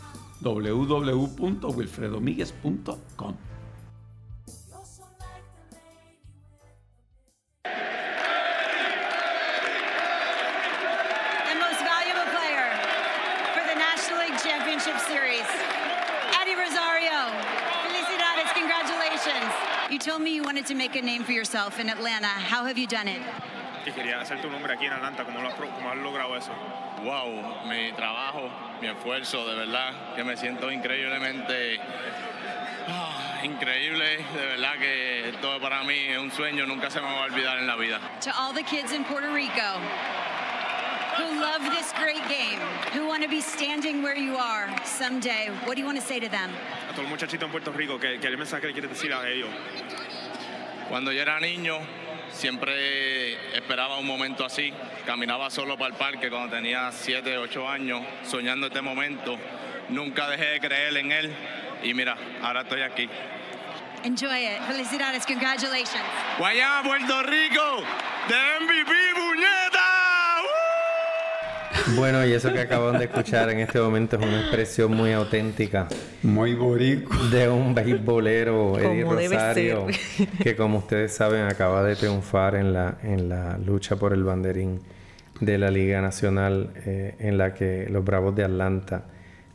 [0.41, 3.37] www.wilfredomiguez.com.
[7.63, 7.69] The
[11.59, 12.65] most valuable player
[13.53, 15.45] for the National League Championship Series,
[16.41, 17.29] Eddie Rosario.
[17.85, 19.53] Felicidades, congratulations.
[19.91, 22.27] You told me you wanted to make a name for yourself in Atlanta.
[22.27, 23.21] How have you done it?
[23.83, 26.51] Que quería hacer tu nombre aquí en Atlanta, ¿cómo, lo has, cómo has logrado eso?
[27.03, 28.49] Wow, mi trabajo,
[28.81, 31.79] mi esfuerzo, de verdad, que me siento increíblemente
[32.87, 37.23] ah, increíble, de verdad que todo para mí es un sueño, nunca se me va
[37.23, 37.99] a olvidar en la vida.
[38.21, 39.79] To all the kids in Puerto Rico
[41.17, 42.59] who love this great game,
[42.93, 46.19] who want to be standing where you are someday, what do you want to say
[46.19, 46.49] to them?
[46.89, 49.49] A todo el muchachito en Puerto Rico, ¿qué, qué mensaje le quieres decir a ellos?
[50.89, 51.79] Cuando yo era niño,
[52.31, 54.73] Siempre esperaba un momento así.
[55.05, 59.37] Caminaba solo para el parque cuando tenía 7, 8 años, soñando este momento.
[59.89, 61.35] Nunca dejé de creer en él
[61.83, 63.09] y mira, ahora estoy aquí.
[64.03, 64.61] Enjoy it.
[64.67, 66.03] Felicidades, congratulations.
[66.39, 67.83] Guayama, Puerto Rico,
[68.27, 68.35] de
[71.95, 75.87] Bueno, y eso que acaban de escuchar en este momento es una expresión muy auténtica.
[76.23, 77.15] Muy borico.
[77.29, 79.87] De un beisbolero, Eddie Rosario,
[80.41, 84.79] que como ustedes saben acaba de triunfar en la, en la lucha por el banderín
[85.39, 89.05] de la Liga Nacional, eh, en la que los Bravos de Atlanta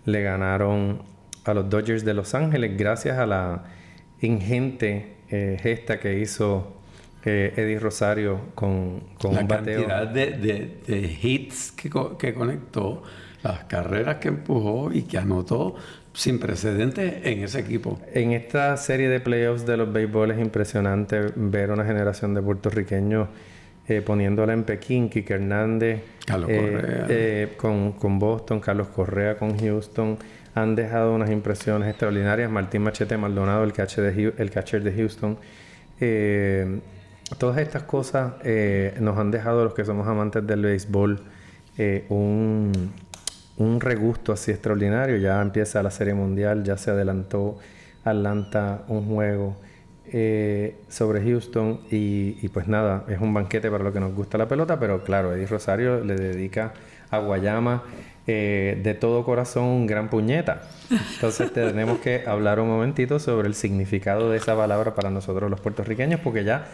[0.04, 1.02] le ganaron
[1.44, 3.64] a los Dodgers de Los Ángeles gracias a la
[4.20, 6.76] ingente eh, gesta que hizo
[7.26, 13.02] Eddie Rosario con, con la cantidad de, hits que, que, conectó,
[13.42, 15.74] las carreras que empujó y que anotó
[16.12, 17.98] sin precedentes en ese equipo.
[18.12, 23.28] En esta serie de playoffs de los béisbol es impresionante ver una generación de puertorriqueños
[23.88, 27.06] eh, poniéndola en Pekín, Kike Hernández Carlos eh, Correa.
[27.08, 30.18] eh, con, con Boston, Carlos Correa con Houston,
[30.54, 32.50] han dejado unas impresiones extraordinarias.
[32.50, 35.38] Martín Machete Maldonado, el catcher de, el catcher de Houston.
[36.00, 36.80] Eh,
[37.38, 41.20] todas estas cosas eh, nos han dejado, los que somos amantes del béisbol,
[41.76, 42.72] eh, un,
[43.56, 45.16] un regusto así extraordinario.
[45.16, 47.58] Ya empieza la Serie Mundial, ya se adelantó
[48.04, 49.56] Atlanta un juego
[50.06, 54.46] eh, sobre Houston y, pues nada, es un banquete para lo que nos gusta la
[54.46, 56.72] pelota, pero claro, Eddie Rosario le dedica
[57.10, 57.82] a Guayama
[58.26, 60.62] de todo corazón un gran puñeta.
[61.14, 65.60] Entonces tenemos que hablar un momentito sobre el significado de esa palabra para nosotros los
[65.60, 66.66] puertorriqueños, porque ya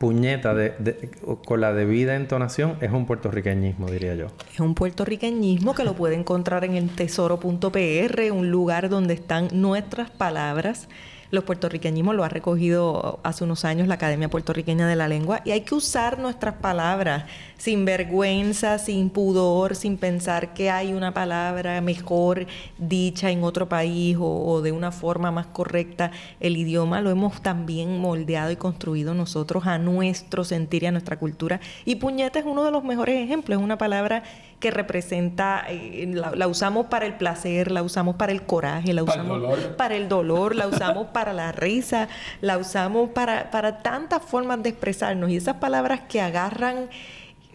[0.00, 1.10] puñeta de- de-
[1.44, 4.28] con la debida entonación es un puertorriqueñismo, diría yo.
[4.50, 10.10] Es un puertorriqueñismo que lo puede encontrar en el tesoro.pr, un lugar donde están nuestras
[10.10, 10.88] palabras.
[11.30, 15.52] Los puertorriqueñismos lo ha recogido hace unos años la Academia Puertorriqueña de la Lengua y
[15.52, 17.24] hay que usar nuestras palabras
[17.56, 22.46] sin vergüenza, sin pudor, sin pensar que hay una palabra mejor
[22.78, 26.10] dicha en otro país o, o de una forma más correcta.
[26.40, 31.18] El idioma lo hemos también moldeado y construido nosotros a nuestro sentir y a nuestra
[31.18, 31.60] cultura.
[31.84, 34.24] Y puñeta es uno de los mejores ejemplos, es una palabra
[34.60, 39.04] que representa, eh, la, la usamos para el placer, la usamos para el coraje, la
[39.04, 39.76] Para el usamos dolor.
[39.76, 42.08] para el dolor, la usamos para la risa,
[42.40, 45.30] la usamos para, para tantas formas de expresarnos.
[45.30, 46.88] Y esas palabras que agarran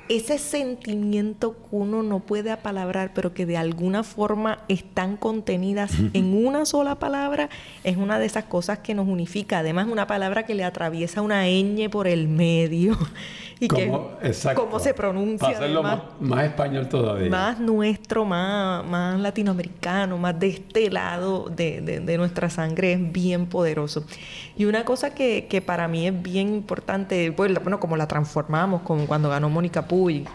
[0.10, 6.46] ese sentimiento que uno no puede apalabrar, pero que de alguna forma están contenidas en
[6.46, 7.50] una sola palabra,
[7.84, 9.60] es una de esas cosas que nos unifica.
[9.60, 12.98] Además, una palabra que le atraviesa una ñ por el medio.
[13.58, 14.66] Y que ¿Cómo, exacto.
[14.66, 15.48] cómo se pronuncia.
[15.48, 16.04] Para hacerlo además.
[16.20, 17.30] más, más español todavía.
[17.30, 23.12] Más nuestro, más, más latinoamericano, más de este lado de, de- de nuestra sangre es
[23.14, 24.04] bien poderoso.
[24.58, 28.82] Y una cosa que, que para mí es bien importante, pues, bueno, como la transformamos,
[28.82, 29.88] como cuando ganó Mónica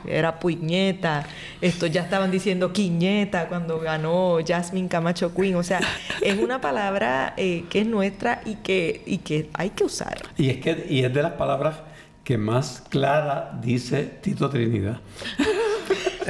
[0.07, 1.27] Era Puñeta,
[1.61, 5.81] esto ya estaban diciendo Quiñeta cuando ganó Jasmine Camacho Queen, o sea,
[6.23, 10.19] es una palabra eh, que es nuestra y que, y que hay que usar.
[10.37, 11.77] Y es que y es de las palabras
[12.25, 15.01] que más clara dice Tito Trinidad.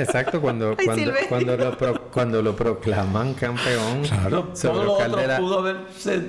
[0.02, 4.92] Exacto, cuando, Ay, cuando, cuando, lo pro- cuando lo proclaman campeón Claro, sobre todo lo
[4.94, 6.22] otro pudo haberse.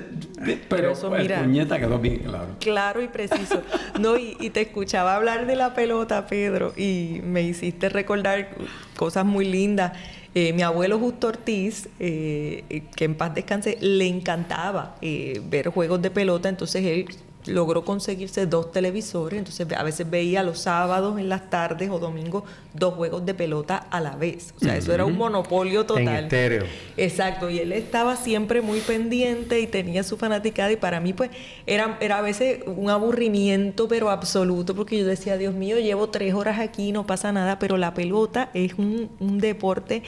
[0.68, 1.42] Pero eso, el mira.
[1.42, 2.46] puñeta quedó bien claro.
[2.60, 3.62] Claro y preciso.
[3.98, 8.50] No, y, y te escuchaba hablar de la pelota, Pedro, y me hiciste recordar
[8.96, 9.92] cosas muy lindas.
[10.34, 15.68] Eh, mi abuelo Justo Ortiz, eh, eh, que en paz descanse, le encantaba eh, ver
[15.68, 17.06] juegos de pelota, entonces él
[17.46, 22.44] logró conseguirse dos televisores, entonces a veces veía los sábados en las tardes o domingos
[22.74, 24.54] dos juegos de pelota a la vez.
[24.56, 26.08] O sea, eso era un monopolio total.
[26.08, 26.64] en estéreo.
[26.96, 31.30] Exacto, y él estaba siempre muy pendiente y tenía su fanaticada y para mí pues
[31.66, 36.34] era, era a veces un aburrimiento pero absoluto porque yo decía, Dios mío, llevo tres
[36.34, 40.02] horas aquí, no pasa nada, pero la pelota es un, un deporte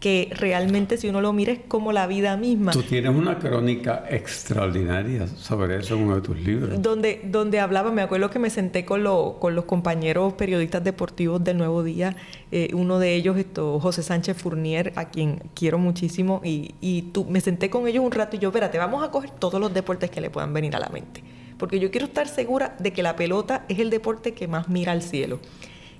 [0.00, 2.72] que realmente si uno lo mira es como la vida misma.
[2.72, 6.80] Tú tienes una crónica extraordinaria sobre eso en uno de tus libros.
[6.80, 11.44] Donde, donde hablaba, me acuerdo que me senté con, lo- con los compañeros periodistas deportivos
[11.44, 12.16] del Nuevo Día,
[12.50, 17.26] eh, uno de ellos, esto, José Sánchez Fournier, a quien quiero muchísimo, y, y tú,
[17.26, 20.10] me senté con ellos un rato y yo, espérate, vamos a coger todos los deportes
[20.10, 21.22] que le puedan venir a la mente,
[21.58, 24.92] porque yo quiero estar segura de que la pelota es el deporte que más mira
[24.92, 25.40] al cielo.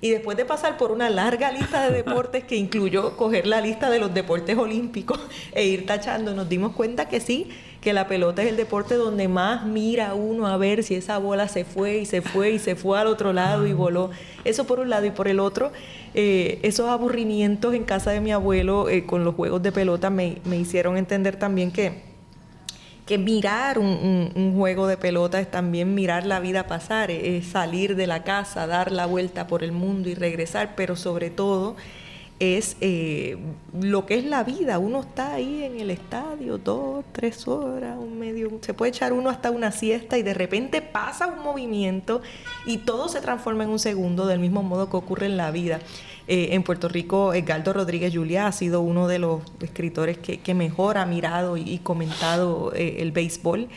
[0.01, 3.91] Y después de pasar por una larga lista de deportes que incluyó coger la lista
[3.91, 5.19] de los deportes olímpicos
[5.53, 7.49] e ir tachando, nos dimos cuenta que sí,
[7.81, 11.47] que la pelota es el deporte donde más mira uno a ver si esa bola
[11.47, 14.09] se fue y se fue y se fue al otro lado y voló.
[14.43, 15.71] Eso por un lado y por el otro,
[16.15, 20.37] eh, esos aburrimientos en casa de mi abuelo eh, con los juegos de pelota me,
[20.45, 22.10] me hicieron entender también que
[23.11, 28.07] que mirar un, juego de pelota es también mirar la vida pasar, es salir de
[28.07, 31.75] la casa, dar la vuelta por el mundo y regresar, pero sobre todo
[32.39, 33.37] es eh,
[33.77, 34.79] lo que es la vida.
[34.79, 39.29] Uno está ahí en el estadio dos, tres horas, un medio, se puede echar uno
[39.29, 42.21] hasta una siesta y de repente pasa un movimiento
[42.65, 45.81] y todo se transforma en un segundo del mismo modo que ocurre en la vida.
[46.33, 50.97] Eh, en Puerto Rico, Edgardo Rodríguez Juliá ha sido uno de los escritores que, mejor
[50.97, 53.67] ha mirado y, comentado eh, el béisbol.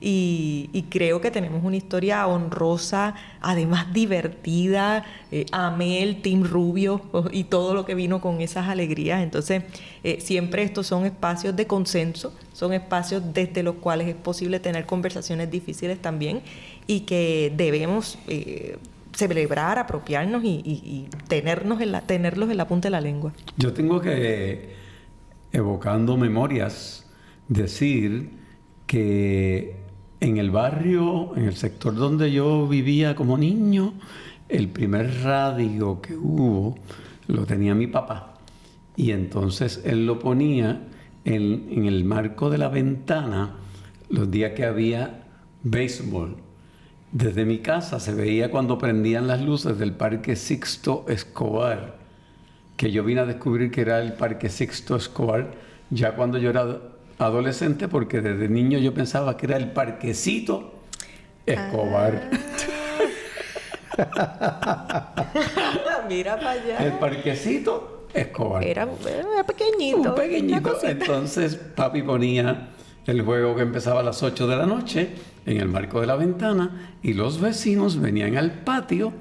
[0.00, 5.04] Y, creo que tenemos una historia honrosa, además divertida.
[5.30, 7.02] Eh, amé el Team Rubio
[7.32, 9.22] y todo lo que vino con esas alegrías.
[9.22, 9.62] Entonces,
[10.02, 14.86] eh, siempre estos son espacios de consenso, son espacios desde los cuales es posible tener
[14.86, 16.40] conversaciones difíciles también
[16.86, 18.78] y que debemos eh,
[19.28, 23.32] celebrar, apropiarnos y, tenernos en la, tenerlos en la punta de la lengua.
[23.56, 24.74] Yo tengo que
[25.52, 27.06] evocando memorias,
[27.48, 28.30] decir
[28.86, 29.76] que
[30.20, 33.94] en el barrio, en el sector donde yo vivía como niño,
[34.48, 36.76] el primer radio que hubo
[37.26, 38.34] lo tenía mi papá.
[38.96, 40.82] Y entonces él lo ponía
[41.24, 43.56] en, en el marco de la ventana
[44.08, 45.24] los días que había
[45.62, 46.49] béisbol.
[47.12, 51.96] Desde mi casa se veía cuando prendían las luces del Parque Sixto Escobar,
[52.76, 55.50] que yo vine a descubrir que era el Parque Sixto Escobar
[55.90, 56.78] ya cuando yo era
[57.18, 60.74] adolescente, porque desde niño yo pensaba que era el Parquecito
[61.44, 62.30] Escobar.
[66.08, 66.78] Mira para allá.
[66.78, 68.64] El Parquecito Escobar.
[68.64, 69.98] Era, era pequeñito.
[69.98, 70.78] Un pequeñito.
[70.84, 72.68] Entonces papi ponía
[73.06, 75.10] el juego que empezaba a las 8 de la noche
[75.50, 79.12] en el marco de la ventana y los vecinos venían al patio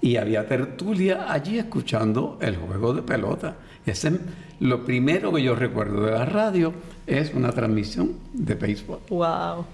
[0.00, 3.56] y había tertulia allí escuchando el juego de pelota.
[3.84, 4.14] Ese es
[4.60, 6.72] lo primero que yo recuerdo de la radio
[7.06, 9.00] es una transmisión de béisbol.
[9.10, 9.66] Wow.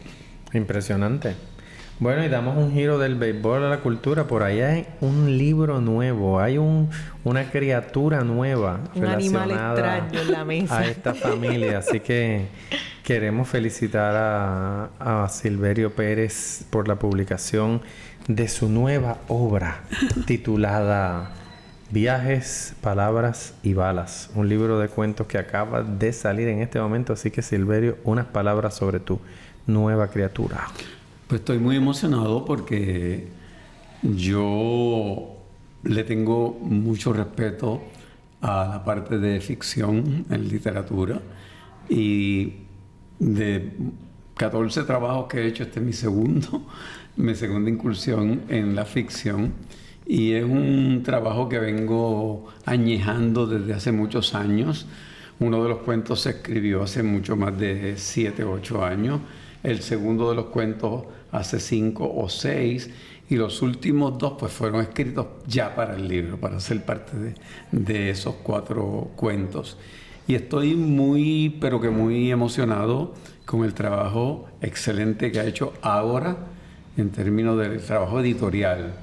[0.52, 1.34] Impresionante.
[2.00, 4.28] Bueno, y damos un giro del béisbol a la cultura.
[4.28, 6.88] Por ahí hay un libro nuevo, hay un,
[7.24, 10.78] una criatura nueva Un animal relacionada extraño en la mesa.
[10.78, 11.78] a esta familia.
[11.78, 12.46] Así que
[13.02, 17.82] queremos felicitar a, a Silverio Pérez por la publicación
[18.28, 19.80] de su nueva obra
[20.26, 21.32] titulada
[21.90, 24.30] Viajes, Palabras y Balas.
[24.36, 27.14] Un libro de cuentos que acaba de salir en este momento.
[27.14, 29.18] Así que Silverio, unas palabras sobre tu
[29.66, 30.66] nueva criatura.
[31.28, 33.28] Pues estoy muy emocionado porque
[34.02, 35.36] yo
[35.82, 37.82] le tengo mucho respeto
[38.40, 41.20] a la parte de ficción en literatura
[41.90, 42.54] y
[43.18, 43.72] de
[44.38, 46.66] 14 trabajos que he hecho, este es mi segundo,
[47.16, 49.52] mi segunda incursión en la ficción
[50.06, 54.86] y es un trabajo que vengo añejando desde hace muchos años.
[55.40, 59.20] Uno de los cuentos se escribió hace mucho más de 7 o 8 años,
[59.62, 62.90] el segundo de los cuentos hace 5 o 6
[63.30, 67.34] y los últimos dos pues fueron escritos ya para el libro, para ser parte
[67.70, 69.76] de, esos cuatro cuentos.
[70.26, 73.14] Y estoy muy, pero que muy emocionado
[73.44, 76.36] con el trabajo excelente que ha hecho ahora
[76.96, 78.94] en términos del trabajo editorial.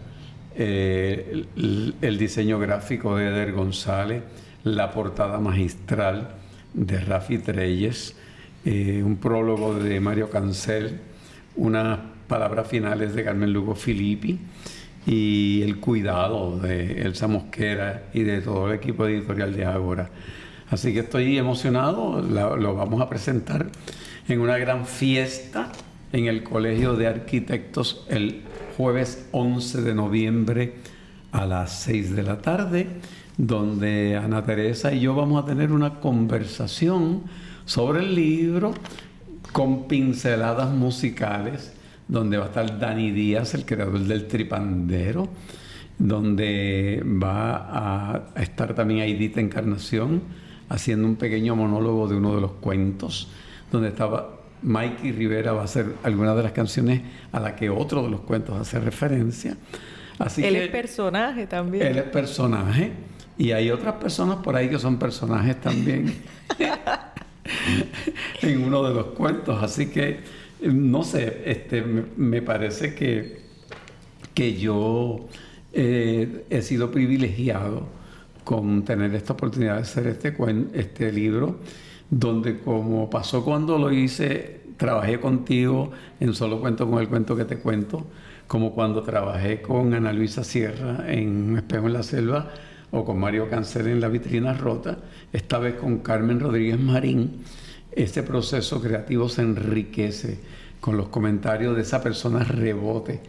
[0.58, 4.24] Eh, el, el diseño gráfico de Eder González,
[4.64, 6.36] la portada magistral
[6.74, 8.16] de Rafi Treyes,
[8.66, 11.00] eh, un prólogo de Mario Cancel,
[11.56, 14.40] unas palabras finales de Carmen Lugo Filippi
[15.08, 20.10] y el cuidado de Elsa Mosquera y de todo el equipo editorial de Ágora.
[20.70, 23.68] Así que estoy emocionado, la- lo vamos a presentar
[24.28, 25.72] en una gran fiesta
[26.12, 28.42] en el Colegio de Arquitectos el
[28.78, 30.74] jueves 11 de noviembre
[31.32, 32.88] a las 6 de la tarde,
[33.38, 37.24] donde Ana Teresa y yo vamos a tener una conversación
[37.66, 38.74] sobre el libro
[39.52, 41.74] con pinceladas musicales,
[42.08, 45.28] donde va a estar Dani Díaz, el creador del Tripandero,
[45.98, 50.22] donde va a estar también Aidita Encarnación
[50.70, 53.30] haciendo un pequeño monólogo de uno de los cuentos,
[53.72, 57.02] donde estaba Mikey Rivera va a hacer algunas de las canciones
[57.32, 59.56] a las que otro de los cuentos hace referencia.
[60.18, 61.88] Así Él que es personaje también.
[61.88, 62.92] él es personaje
[63.38, 66.16] y hay otras personas por ahí que son personajes también
[68.42, 69.62] en uno de los cuentos.
[69.62, 70.20] Así que,
[70.66, 73.40] no sé, este, me, parece que,
[74.34, 75.28] que yo
[75.74, 77.88] eh, he sido privilegiado
[78.44, 80.36] con tener esta oportunidad de hacer este,
[80.74, 81.60] este libro,
[82.10, 87.46] donde como pasó cuando lo hice, trabajé contigo en Solo Cuento con el Cuento que
[87.46, 88.06] te cuento,
[88.48, 92.52] como cuando trabajé con Ana Luisa Sierra en Espejo en la Selva
[92.92, 95.00] o con Mario Cancel en La Vitrina Rota,
[95.34, 97.44] esta vez con Carmen Rodríguez Marín,
[97.96, 100.40] este proceso creativo se enriquece
[100.80, 103.22] con los comentarios de esa persona rebote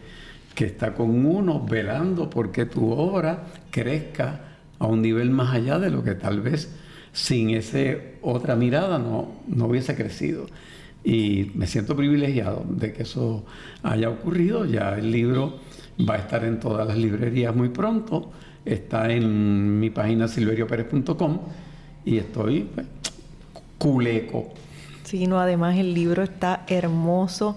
[0.53, 4.41] que está con uno velando porque tu obra crezca
[4.79, 6.69] a un nivel más allá de lo que tal vez
[7.13, 7.79] sin esa
[8.21, 10.45] otra mirada no, no hubiese crecido.
[11.03, 13.45] Y me siento privilegiado de que eso
[13.81, 14.65] haya ocurrido.
[14.65, 15.59] Ya el libro
[16.07, 18.31] va a estar en todas las librerías muy pronto.
[18.65, 21.39] Está en mi página silveriopérez.com
[22.05, 22.85] y estoy pues,
[23.77, 24.49] culeco.
[25.07, 27.55] Sí, no, además el libro está hermoso.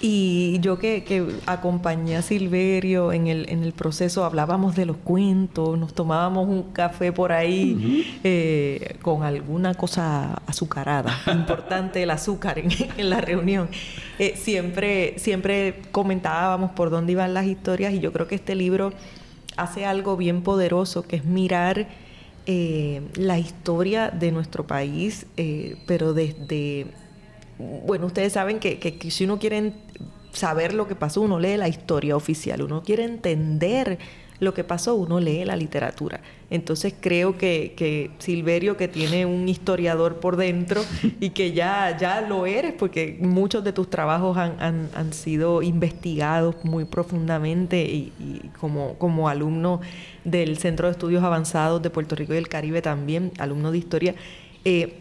[0.00, 4.96] Y yo que, que acompañé a Silverio en el, en el proceso, hablábamos de los
[4.96, 11.16] cuentos, nos tomábamos un café por ahí eh, con alguna cosa azucarada.
[11.32, 13.68] Importante el azúcar en, en la reunión.
[14.18, 18.92] Eh, siempre, siempre comentábamos por dónde iban las historias y yo creo que este libro
[19.56, 21.86] hace algo bien poderoso, que es mirar
[22.50, 26.86] eh, la historia de nuestro país, eh, pero desde,
[27.58, 29.74] bueno, ustedes saben que, que si uno quiere
[30.32, 33.98] saber lo que pasó, uno lee la historia oficial, uno quiere entender
[34.40, 36.20] lo que pasó, uno lee la literatura.
[36.50, 40.82] Entonces creo que, que, Silverio, que tiene un historiador por dentro
[41.20, 46.56] y que ya, ya lo eres, porque muchos de tus trabajos han, han, sido investigados
[46.64, 48.12] muy profundamente y,
[48.60, 49.80] como, como alumno
[50.24, 54.14] del Centro de Estudios Avanzados de Puerto Rico y el Caribe también, alumno de historia,
[54.64, 54.98] eh,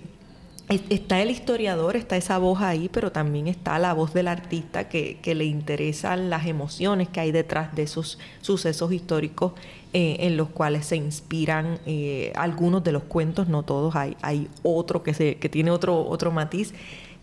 [0.70, 5.18] Está el historiador, está esa voz ahí, pero también está la voz del artista que,
[5.24, 9.54] le interesan las emociones que hay detrás de esos sucesos históricos
[9.94, 14.50] eh, en los cuales se inspiran eh, algunos de los cuentos, no todos, hay, hay
[14.62, 16.74] otro que, se, que tiene otro, otro matiz.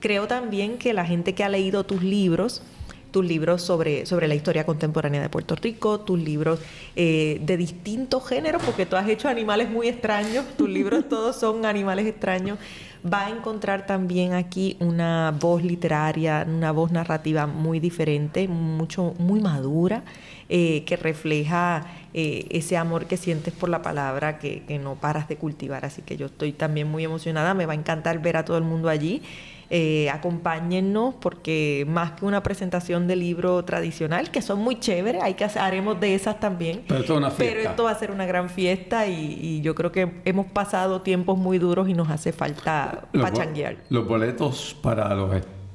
[0.00, 2.62] Creo también que la gente que ha leído tus libros,
[3.10, 6.60] tus libros sobre, sobre la historia contemporánea de Puerto Rico, tus libros
[6.96, 11.66] eh, de distintos géneros, porque tú has hecho animales muy extraños, tus libros todos son
[11.66, 12.58] animales extraños
[13.04, 19.40] va a encontrar también aquí una voz literaria, una voz narrativa muy diferente, mucho, muy
[19.40, 20.04] madura,
[20.48, 21.84] eh, que refleja
[22.14, 25.84] eh, ese amor que sientes por la palabra que, que no paras de cultivar.
[25.84, 28.64] Así que yo estoy también muy emocionada, me va a encantar ver a todo el
[28.64, 29.22] mundo allí.
[29.70, 35.34] Eh, acompáñennos porque más que una presentación de libro tradicional, que son muy chéveres, hay
[35.34, 36.82] que haremos de esas también.
[36.86, 40.20] Pero esto, una Pero esto va a ser una gran fiesta y, yo creo que
[40.24, 43.76] hemos pasado tiempos muy duros y nos hace falta pachanguear.
[43.88, 45.30] Los boletos para los,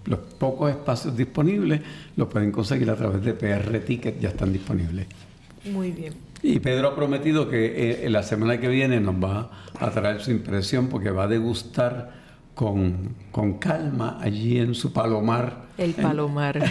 [0.06, 1.82] los pocos espacios disponibles
[2.16, 5.08] los pueden conseguir a través de PR Ticket, ya están disponibles.
[5.66, 6.14] Muy bien.
[6.42, 10.32] Y Pedro ha prometido que eh, la semana que viene nos va a traer su
[10.32, 12.19] impresión porque va a degustar
[12.60, 15.68] con, con calma allí en su palomar.
[15.78, 16.62] El palomar.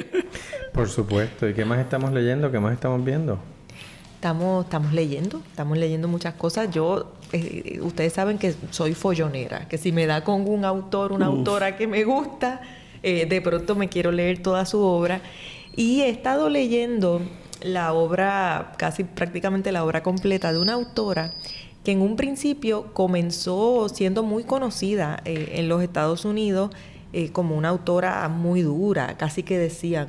[0.72, 1.46] Por supuesto.
[1.46, 2.50] ¿Y qué más estamos leyendo?
[2.50, 3.38] ¿Qué más estamos viendo?
[4.14, 6.70] Estamos, estamos leyendo, estamos leyendo muchas cosas.
[6.70, 11.26] Yo, eh, ustedes saben que soy follonera, que si me da con un autor, una
[11.26, 12.62] autora que me gusta,
[13.02, 15.20] eh, de pronto me quiero leer toda su obra.
[15.76, 17.20] Y he estado leyendo
[17.60, 21.34] la obra, casi prácticamente la obra completa de una autora
[21.88, 26.70] que en un principio comenzó siendo muy conocida eh, en los Estados Unidos
[27.14, 30.08] eh, como una autora muy dura, casi que decían,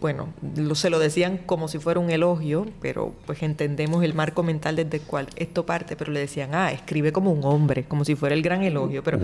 [0.00, 0.28] bueno,
[0.76, 4.98] se lo decían como si fuera un elogio, pero pues entendemos el marco mental desde
[4.98, 8.36] el cual esto parte, pero le decían, ah, escribe como un hombre, como si fuera
[8.36, 9.18] el gran elogio, pero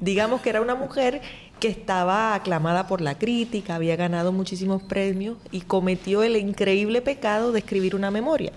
[0.00, 1.20] digamos que era una mujer
[1.58, 7.52] que estaba aclamada por la crítica, había ganado muchísimos premios y cometió el increíble pecado
[7.52, 8.52] de escribir una memoria.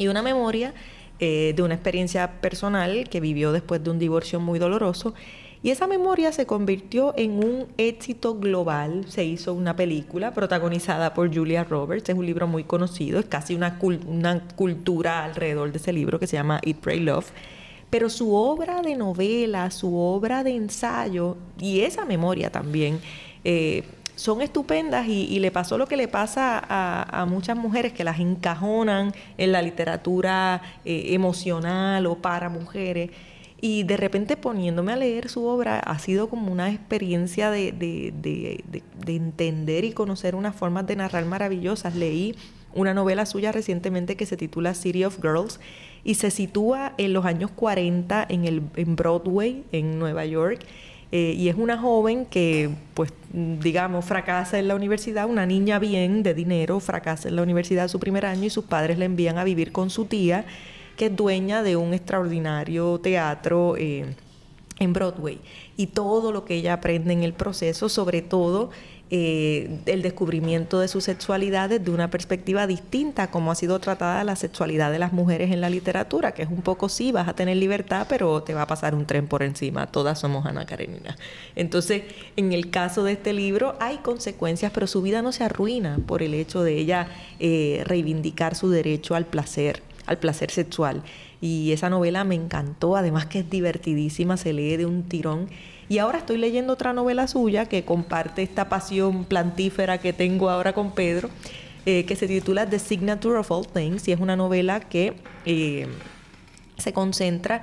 [0.00, 0.72] Y una memoria
[1.20, 5.14] eh, de una experiencia personal que vivió después de un divorcio muy doloroso.
[5.62, 9.06] Y esa memoria se convirtió en un éxito global.
[9.08, 12.08] Se hizo una película protagonizada por Julia Roberts.
[12.08, 13.18] Es un libro muy conocido.
[13.18, 17.32] Es casi una, una cultura alrededor de ese libro que se llama Eat, Pray, Love.
[17.90, 23.00] Pero su obra de novela, su obra de ensayo y esa memoria también
[23.44, 23.82] eh,
[24.18, 29.12] son estupendas y, le pasó lo que le pasa a, muchas mujeres que las encajonan
[29.36, 33.10] en la literatura eh, emocional o para mujeres.
[33.60, 39.16] Y de repente poniéndome a leer su obra ha sido como una experiencia de, de
[39.16, 41.94] entender y conocer unas formas de narrar maravillosas.
[41.94, 42.34] Leí
[42.74, 45.60] una novela suya recientemente que se titula City of Girls
[46.02, 50.64] y se sitúa en los años 40 en, el, en Broadway, en Nueva York
[51.10, 56.22] eh, y es una joven que, pues, digamos, fracasa en la universidad, una niña bien
[56.22, 59.44] de dinero, fracasa en la universidad su primer año y sus padres la envían a
[59.44, 60.44] vivir con su tía,
[60.96, 64.04] que es dueña de un extraordinario teatro eh,
[64.78, 65.38] en Broadway.
[65.78, 68.70] Y todo lo que ella aprende en el proceso, sobre todo
[69.10, 74.22] eh, el descubrimiento de su sexualidad desde una perspectiva distinta a cómo ha sido tratada
[74.22, 77.32] la sexualidad de las mujeres en la literatura, que es un poco sí, vas a
[77.34, 81.16] tener libertad, pero te va a pasar un tren por encima, todas somos Ana Karenina.
[81.56, 82.02] Entonces,
[82.36, 86.22] en el caso de este libro hay consecuencias, pero su vida no se arruina por
[86.22, 87.08] el hecho de ella
[87.40, 91.02] eh, reivindicar su derecho al placer, al placer sexual.
[91.40, 95.48] Y esa novela me encantó, además que es divertidísima, se lee de un tirón
[95.88, 100.72] y ahora estoy leyendo otra novela suya que comparte esta pasión plantífera que tengo ahora
[100.72, 101.30] con Pedro,
[101.86, 105.14] eh, que se titula The Signature of All Things y es una novela que
[105.46, 105.86] eh,
[106.76, 107.62] se concentra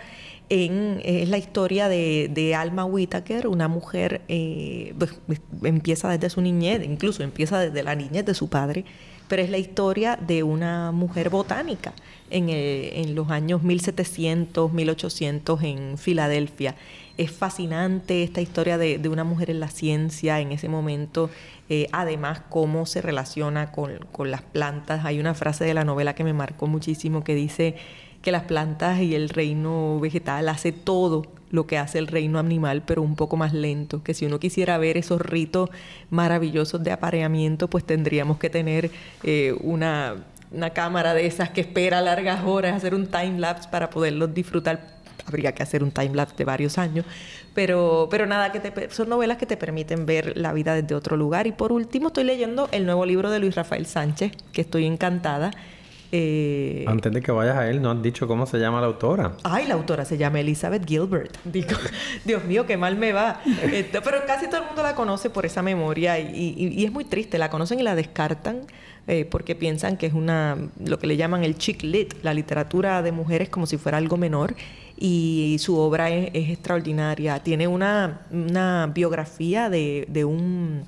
[0.49, 7.23] es la historia de, Alma Whitaker, una mujer, eh, pues, empieza desde su niñez, incluso
[7.23, 8.85] empieza desde la niñez de su padre,
[9.27, 11.93] pero es la historia de una mujer botánica
[12.29, 16.75] en, en los años 1700, 1800 en Filadelfia
[17.17, 21.29] es fascinante esta historia de, una mujer en la ciencia en ese momento,
[21.69, 25.05] eh, además cómo se relaciona con, las plantas.
[25.05, 27.75] Hay una frase de la novela que me marcó muchísimo que dice
[28.25, 32.81] que las plantas y el reino vegetal hace todo lo que hace el reino animal,
[32.85, 34.03] pero un poco más lento.
[34.03, 35.69] Que si uno quisiera ver esos ritos
[36.09, 38.89] maravillosos de apareamiento, pues tendríamos que tener
[39.23, 40.15] eh, una,
[40.51, 44.95] una cámara de esas que espera largas horas, hacer un time lapse para poderlos disfrutar
[45.27, 47.03] habría que hacer un timelapse de varios años,
[47.55, 51.17] pero, pero nada, que te, son novelas que te permiten ver la vida desde otro
[51.17, 51.47] lugar.
[51.47, 55.51] Y por último estoy leyendo el nuevo libro de Luis Rafael Sánchez, que estoy encantada.
[56.11, 59.33] Eh, Antes de que vayas a él, ¿no has dicho cómo se llama la autora?
[59.43, 61.37] Ay, la autora se llama Elizabeth Gilbert.
[61.45, 61.75] Digo,
[62.23, 63.41] Dios mío, qué mal me va.
[63.91, 67.37] pero casi todo el mundo la conoce por esa memoria y, y es muy triste.
[67.37, 68.61] La conocen y la descartan
[69.07, 73.03] eh, porque piensan que es una lo que le llaman el chick lit, la literatura
[73.03, 74.55] de mujeres como si fuera algo menor
[74.97, 77.39] y su obra es, extraordinaria.
[77.39, 80.85] Tiene una, una biografía de, de un,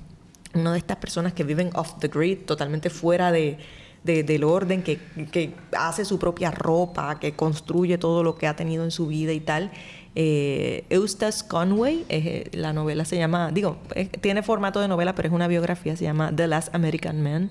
[0.54, 3.58] una de estas personas que viven off the grid, totalmente fuera de,
[4.04, 4.98] del orden, que,
[5.30, 9.32] que, hace su propia ropa, que construye todo lo que ha tenido en su vida
[9.32, 9.70] y tal.
[10.14, 13.76] Eh, Eustace Conway, eh, la novela se llama, digo,
[14.20, 17.50] tiene formato de novela, pero es una biografía, se llama The Last American Man.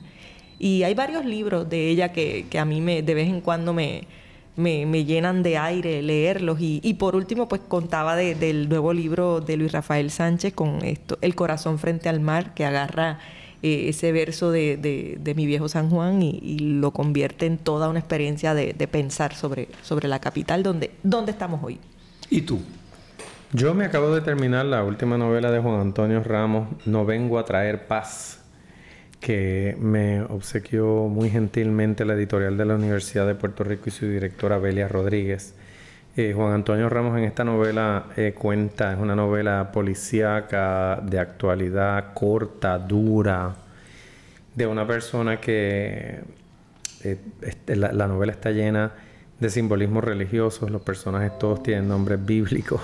[0.59, 4.07] Y hay varios libros de ella que, a mí me, de vez en cuando me,
[4.55, 6.57] me, llenan de aire leerlos.
[6.59, 11.35] Y, por último, pues contaba del nuevo libro de Luis Rafael Sánchez con esto, El
[11.35, 13.19] corazón frente al mar, que agarra
[13.63, 18.53] eh, ese verso de, mi viejo San Juan y, lo convierte en toda una experiencia
[18.53, 21.79] de, pensar sobre, sobre la capital donde, donde estamos hoy.
[22.29, 22.59] ¿Y tú?
[23.53, 27.45] Yo me acabo de terminar la última novela de Juan Antonio Ramos, No vengo a
[27.45, 28.43] traer paz
[29.19, 34.05] que me obsequió muy gentilmente la editorial de la Universidad de Puerto Rico y su
[34.07, 35.55] directora Belia Rodríguez.
[36.19, 42.15] Eh, Juan Antonio Ramos en esta novela eh, cuenta, es una novela policíaca, de actualidad,
[42.15, 43.53] corta, dura,
[44.55, 46.21] de una persona que
[47.03, 48.93] eh, este, la, novela está llena
[49.39, 52.81] de simbolismos religiosos, los personajes todos tienen nombres bíblicos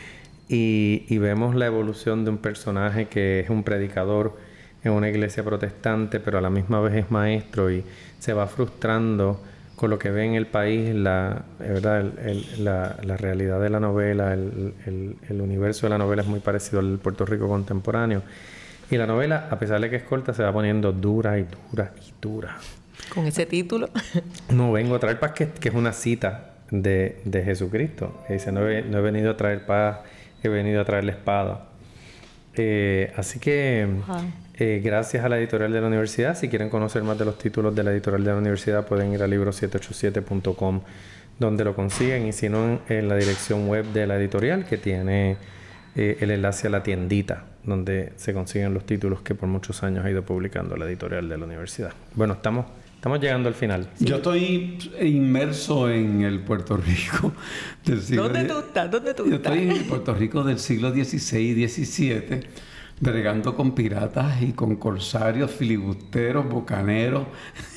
[0.48, 4.36] y, y vemos la evolución de un personaje que es un predicador,
[4.84, 7.82] en una iglesia protestante, pero a la misma vez es maestro y
[8.20, 9.40] se va frustrando
[9.76, 12.02] con lo que ve en el país, la, ¿verdad?
[12.58, 17.26] la, realidad de la novela, el, universo de la novela es muy parecido al Puerto
[17.26, 18.22] Rico contemporáneo.
[18.90, 21.92] Y la novela, a pesar de que es corta, se va poniendo dura y dura
[22.00, 22.56] y dura.
[23.12, 23.90] ¿Con ese título?
[24.50, 28.24] no, vengo a traer paz, que, es una cita de, Jesucristo.
[28.30, 29.98] dice, no he, no he, venido a traer paz,
[30.42, 31.66] he venido a traer la espada.
[32.54, 33.86] Eh, así que
[34.58, 36.36] eh, gracias a la editorial de la universidad.
[36.36, 39.22] Si quieren conocer más de los títulos de la editorial de la universidad, pueden ir
[39.22, 40.80] a libro787.com
[41.38, 45.36] donde lo consiguen y si no en, la dirección web de la editorial que tiene
[45.94, 50.04] eh, el enlace a la tiendita donde se consiguen los títulos que por muchos años
[50.04, 51.92] ha ido publicando la editorial de la universidad.
[52.14, 53.88] Bueno, estamos Estamos llegando al final.
[54.00, 57.32] Yo estoy inmerso en el Puerto Rico
[57.84, 58.90] del siglo ¿Dónde tú estás?
[58.90, 59.30] ¿Dónde tú estás?
[59.30, 62.40] Yo estoy en el Puerto Rico del siglo XVI y XVII
[63.00, 67.26] bregando con piratas y con corsarios, filibusteros, bocaneros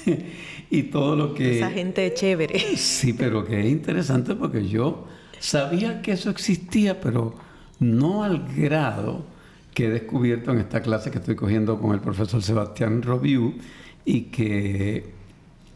[0.70, 1.57] y todo lo que...
[1.57, 2.59] Esa gente chévere.
[2.78, 5.07] Sí, pero que es interesante porque yo
[5.39, 7.36] sabía que eso existía, pero
[7.80, 9.26] no al grado
[9.74, 13.55] que he descubierto en esta clase que estoy cogiendo con el profesor Sebastián Robiu
[14.05, 15.05] y que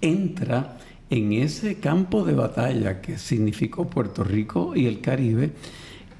[0.01, 0.77] entra
[1.09, 5.51] en ese campo de batalla que significó Puerto Rico y el Caribe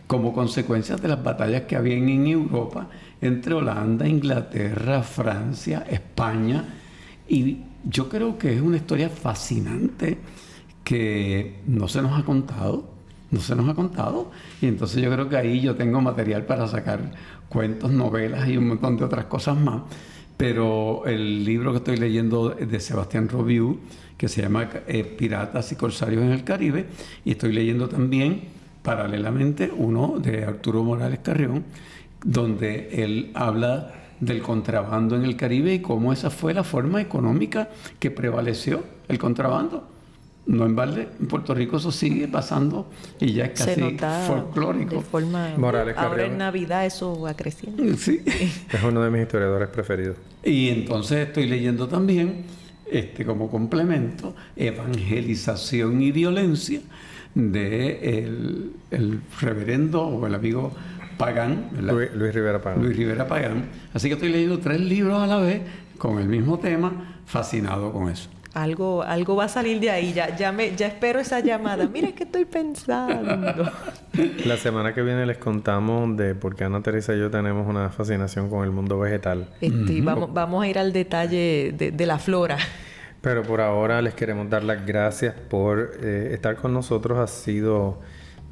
[0.07, 2.89] como consecuencia de las batallas que habían en Europa
[3.23, 6.65] entre Holanda, Inglaterra, Francia, España.
[7.27, 10.17] Y yo creo que es una historia fascinante
[10.83, 12.89] que no se nos ha contado,
[13.31, 14.31] no se nos ha contado.
[14.61, 17.11] Y entonces yo creo que ahí yo tengo material para sacar
[17.49, 19.83] cuentos, novelas y un montón de otras cosas más.
[20.35, 23.79] Pero el libro que estoy leyendo de Sebastián Robiu,
[24.17, 26.87] que se llama eh, Piratas y Corsarios en el Caribe,
[27.23, 28.41] y estoy leyendo también
[28.81, 31.63] paralelamente uno de Arturo Morales Carrión,
[32.23, 37.69] donde él habla del contrabando en el Caribe y cómo esa fue la forma económica
[37.99, 39.89] que prevaleció, el contrabando.
[40.45, 42.89] No en balde, en Puerto Rico eso sigue pasando
[43.21, 43.97] y ya es casi
[44.27, 45.01] folclórico.
[45.57, 47.81] Morales ahora en Navidad eso va creciendo.
[47.97, 48.21] Sí.
[48.25, 50.17] Es uno de mis historiadores preferidos.
[50.43, 52.43] Y entonces estoy leyendo también,
[52.91, 56.81] este, como complemento, Evangelización y Violencia
[57.35, 58.25] de
[58.91, 60.73] el reverendo o el amigo
[61.17, 62.81] Pagán, Luis, Rivera Pagán.
[62.83, 63.65] Luis Rivera Pagán.
[63.93, 65.61] Así que estoy leyendo tres libros a la vez
[65.97, 68.29] con el mismo tema, fascinado con eso.
[68.53, 71.87] Algo, algo va a salir de ahí, ya, ya, me, ya espero esa llamada.
[71.87, 73.71] Mira que estoy pensando.
[74.45, 77.89] La semana que viene les contamos de por qué Ana Teresa y yo tenemos una
[77.89, 79.49] fascinación con el mundo vegetal.
[79.59, 82.57] Este, vamos, vamos a ir al detalle de, de la flora.
[83.23, 87.17] Pero por ahora les queremos dar las gracias por eh, estar con nosotros.
[87.17, 88.01] Ha sido,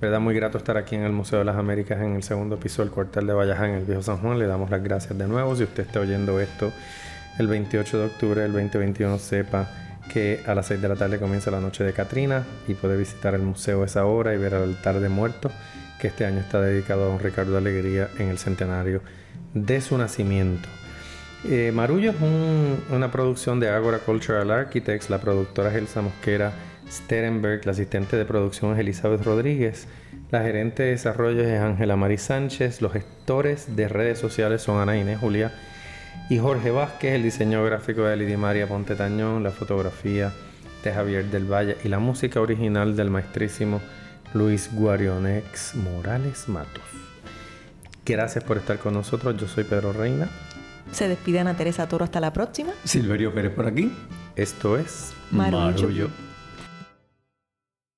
[0.02, 2.82] verdad, muy grato estar aquí en el Museo de las Américas en el segundo piso
[2.82, 4.40] del cuartel de Valleja en el Viejo San Juan.
[4.40, 5.56] Le damos las gracias de nuevo.
[5.56, 6.72] Si usted está oyendo esto
[7.38, 9.70] el 28 de octubre del 2021, sepa
[10.12, 13.36] que a las 6 de la tarde comienza la noche de Catrina y puede visitar
[13.36, 15.52] el museo a esa hora y ver el altar de muertos
[16.00, 19.02] que este año está dedicado a don Ricardo Alegría en el centenario
[19.54, 20.68] de su nacimiento.
[21.44, 22.18] Eh, Marullo es
[22.90, 26.52] una producción de Agora Cultural Architects, la productora es Elsa Mosquera
[26.92, 29.88] Sterenberg, la asistente de producción es Elizabeth Rodríguez,
[30.30, 34.98] la gerente de desarrollo es Ángela Mari Sánchez, los gestores de redes sociales son Ana
[34.98, 35.54] Inés Julia
[36.30, 40.34] y Jorge Vázquez, el diseño gráfico de Lidia María Ponte Tañón, la fotografía
[40.84, 43.82] de Javier del Valle y la música original del maestrísimo
[44.34, 46.84] Luis Guarionex Morales Matos.
[48.06, 50.28] Gracias por estar con nosotros, yo soy Pedro Reina.
[50.92, 52.72] Se despide Ana Teresa Toro hasta la próxima.
[52.84, 53.92] Silverio Pérez por aquí.
[54.36, 55.72] Esto es Marullo.
[55.72, 56.31] Marullo.